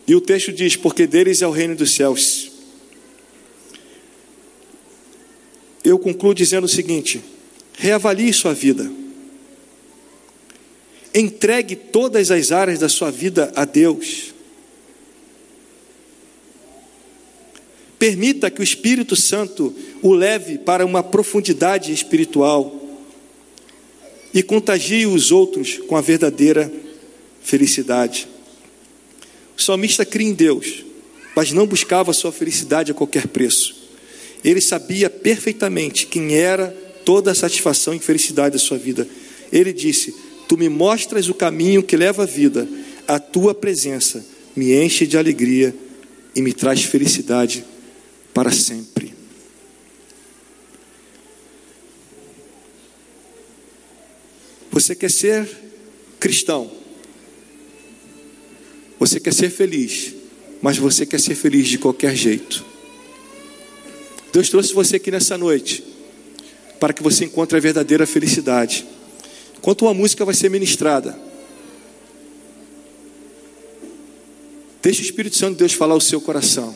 E 0.06 0.14
o 0.14 0.22
texto 0.22 0.54
diz: 0.54 0.74
Porque 0.74 1.06
deles 1.06 1.42
é 1.42 1.46
o 1.46 1.50
reino 1.50 1.76
dos 1.76 1.94
céus. 1.94 2.50
Eu 5.84 5.98
concluo 5.98 6.32
dizendo 6.32 6.64
o 6.64 6.66
seguinte: 6.68 7.22
reavalie 7.80 8.30
sua 8.30 8.52
vida. 8.52 8.92
Entregue 11.14 11.74
todas 11.74 12.30
as 12.30 12.52
áreas 12.52 12.78
da 12.78 12.90
sua 12.90 13.10
vida 13.10 13.50
a 13.56 13.64
Deus. 13.64 14.34
Permita 17.98 18.50
que 18.50 18.60
o 18.60 18.62
Espírito 18.62 19.16
Santo 19.16 19.74
o 20.02 20.12
leve 20.12 20.58
para 20.58 20.84
uma 20.84 21.02
profundidade 21.02 21.90
espiritual 21.90 22.78
e 24.32 24.42
contagie 24.42 25.06
os 25.06 25.32
outros 25.32 25.78
com 25.88 25.96
a 25.96 26.02
verdadeira 26.02 26.70
felicidade. 27.42 28.28
O 29.56 29.62
salmista 29.62 30.04
cria 30.04 30.28
em 30.28 30.34
Deus, 30.34 30.84
mas 31.34 31.50
não 31.50 31.66
buscava 31.66 32.12
sua 32.12 32.30
felicidade 32.30 32.92
a 32.92 32.94
qualquer 32.94 33.26
preço. 33.26 33.88
Ele 34.44 34.60
sabia 34.60 35.08
perfeitamente 35.08 36.06
quem 36.06 36.34
era 36.34 36.89
toda 37.04 37.32
a 37.32 37.34
satisfação 37.34 37.94
e 37.94 37.98
felicidade 37.98 38.54
da 38.54 38.58
sua 38.58 38.78
vida. 38.78 39.06
Ele 39.52 39.72
disse: 39.72 40.14
Tu 40.48 40.56
me 40.56 40.68
mostras 40.68 41.28
o 41.28 41.34
caminho 41.34 41.82
que 41.82 41.96
leva 41.96 42.22
à 42.22 42.26
vida, 42.26 42.68
a 43.06 43.18
tua 43.18 43.54
presença 43.54 44.24
me 44.54 44.72
enche 44.72 45.06
de 45.06 45.16
alegria 45.16 45.74
e 46.34 46.42
me 46.42 46.52
traz 46.52 46.82
felicidade 46.82 47.64
para 48.34 48.50
sempre. 48.50 49.14
Você 54.70 54.94
quer 54.94 55.10
ser 55.10 55.48
cristão, 56.18 56.70
você 58.98 59.18
quer 59.18 59.34
ser 59.34 59.50
feliz, 59.50 60.14
mas 60.62 60.78
você 60.78 61.04
quer 61.04 61.18
ser 61.18 61.34
feliz 61.34 61.68
de 61.68 61.78
qualquer 61.78 62.14
jeito. 62.14 62.64
Deus 64.32 64.48
trouxe 64.48 64.72
você 64.72 64.96
aqui 64.96 65.10
nessa 65.10 65.36
noite 65.36 65.89
para 66.80 66.94
que 66.94 67.02
você 67.02 67.26
encontre 67.26 67.58
a 67.58 67.60
verdadeira 67.60 68.06
felicidade. 68.06 68.86
Enquanto 69.58 69.82
uma 69.82 69.92
música 69.92 70.24
vai 70.24 70.34
ser 70.34 70.48
ministrada, 70.48 71.16
deixe 74.82 75.02
o 75.02 75.04
Espírito 75.04 75.36
Santo 75.36 75.52
de 75.52 75.58
Deus 75.58 75.74
falar 75.74 75.94
o 75.94 76.00
seu 76.00 76.20
coração. 76.20 76.74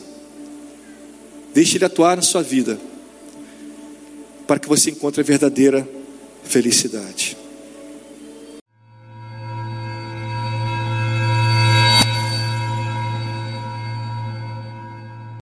Deixe 1.53 1.77
ele 1.77 1.85
atuar 1.85 2.15
na 2.15 2.21
sua 2.21 2.43
vida, 2.43 2.79
para 4.45 4.59
que 4.59 4.67
você 4.67 4.91
encontre 4.91 5.21
a 5.21 5.23
verdadeira 5.23 5.87
felicidade. 6.43 7.35